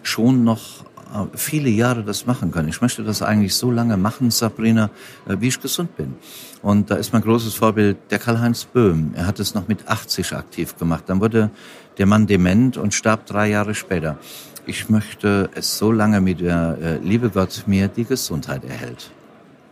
schon 0.04 0.44
noch 0.44 0.86
viele 1.36 1.70
Jahre 1.70 2.04
das 2.04 2.26
machen 2.26 2.52
können. 2.52 2.70
Ich 2.70 2.82
möchte 2.82 3.04
das 3.04 3.22
eigentlich 3.22 3.56
so 3.56 3.72
lange 3.72 3.98
machen, 3.98 4.32
Sabrina, 4.32 4.90
äh, 5.28 5.38
wie 5.40 5.48
ich 5.48 5.60
gesund 5.60 5.96
bin. 5.96 6.16
Und 6.62 6.92
da 6.92 6.96
ist 6.96 7.14
mein 7.14 7.22
großes 7.22 7.54
Vorbild 7.56 7.98
der 8.10 8.20
Karl-Heinz 8.20 8.66
Böhm. 8.66 9.12
Er 9.16 9.28
hat 9.28 9.40
es 9.40 9.54
noch 9.54 9.68
mit 9.68 9.88
80 9.88 10.34
aktiv 10.34 10.78
gemacht. 10.78 11.06
Dann 11.08 11.22
wurde 11.22 11.50
der 11.98 12.06
Mann 12.06 12.28
dement 12.28 12.78
und 12.78 12.94
starb 12.94 13.26
drei 13.26 13.50
Jahre 13.50 13.76
später. 13.76 14.18
Ich 14.66 14.90
möchte 14.90 15.50
es 15.56 15.78
so 15.78 15.92
lange 15.92 16.22
mit 16.22 16.40
der 16.40 16.78
äh, 16.82 16.98
liebe 16.98 17.30
Gott 17.30 17.64
mir 17.68 17.90
die 17.90 18.06
Gesundheit 18.06 18.64
erhält. 18.64 19.12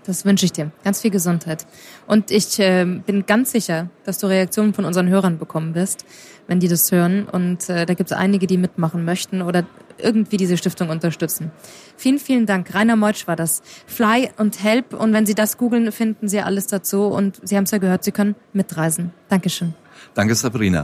Das 0.06 0.26
wünsche 0.26 0.46
ich 0.46 0.52
dir. 0.52 0.72
Ganz 0.84 1.02
viel 1.02 1.12
Gesundheit. 1.12 1.68
Und 2.08 2.32
ich 2.32 2.60
äh, 2.60 2.86
bin 2.86 3.26
ganz 3.26 3.52
sicher, 3.52 3.90
dass 4.04 4.18
du 4.18 4.28
Reaktionen 4.28 4.74
von 4.74 4.86
unseren 4.86 5.10
Hörern 5.10 5.38
bekommen 5.38 5.76
wirst, 5.76 6.06
wenn 6.48 6.60
die 6.60 6.68
das 6.68 6.92
hören. 6.92 7.26
Und 7.26 7.70
äh, 7.70 7.86
da 7.86 7.94
gibt 7.94 8.12
es 8.12 8.18
einige, 8.18 8.48
die 8.48 8.58
mitmachen 8.58 9.06
möchten 9.06 9.42
oder 9.42 9.66
irgendwie 10.00 10.38
diese 10.38 10.58
Stiftung 10.58 10.90
unterstützen. 10.90 11.52
Vielen, 11.98 12.18
vielen 12.18 12.46
Dank. 12.48 12.74
Rainer 12.74 12.96
Meutsch 12.96 13.28
war 13.28 13.36
das. 13.36 13.62
Fly 13.86 14.30
und 14.38 14.64
Help. 14.64 14.94
Und 14.94 15.14
wenn 15.14 15.26
Sie 15.26 15.36
das 15.36 15.58
googeln, 15.58 15.92
finden 15.92 16.28
Sie 16.28 16.42
alles 16.42 16.68
dazu. 16.68 17.04
Und 17.04 17.40
Sie 17.44 17.56
haben 17.56 17.66
es 17.66 17.72
ja 17.72 17.78
gehört, 17.78 18.04
Sie 18.04 18.12
können 18.12 18.36
mitreisen. 18.54 19.12
Dankeschön. 19.30 19.76
Danke, 20.16 20.34
Sabrina. 20.34 20.82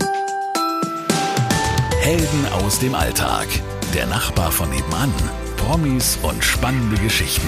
Helden 2.02 2.46
aus 2.54 2.80
dem 2.80 2.94
Alltag. 2.96 3.48
Der 3.96 4.06
Nachbar 4.06 4.52
von 4.52 4.70
nebenan. 4.70 5.12
Promis 5.58 6.20
und 6.22 6.44
spannende 6.44 6.96
Geschichten. 7.02 7.48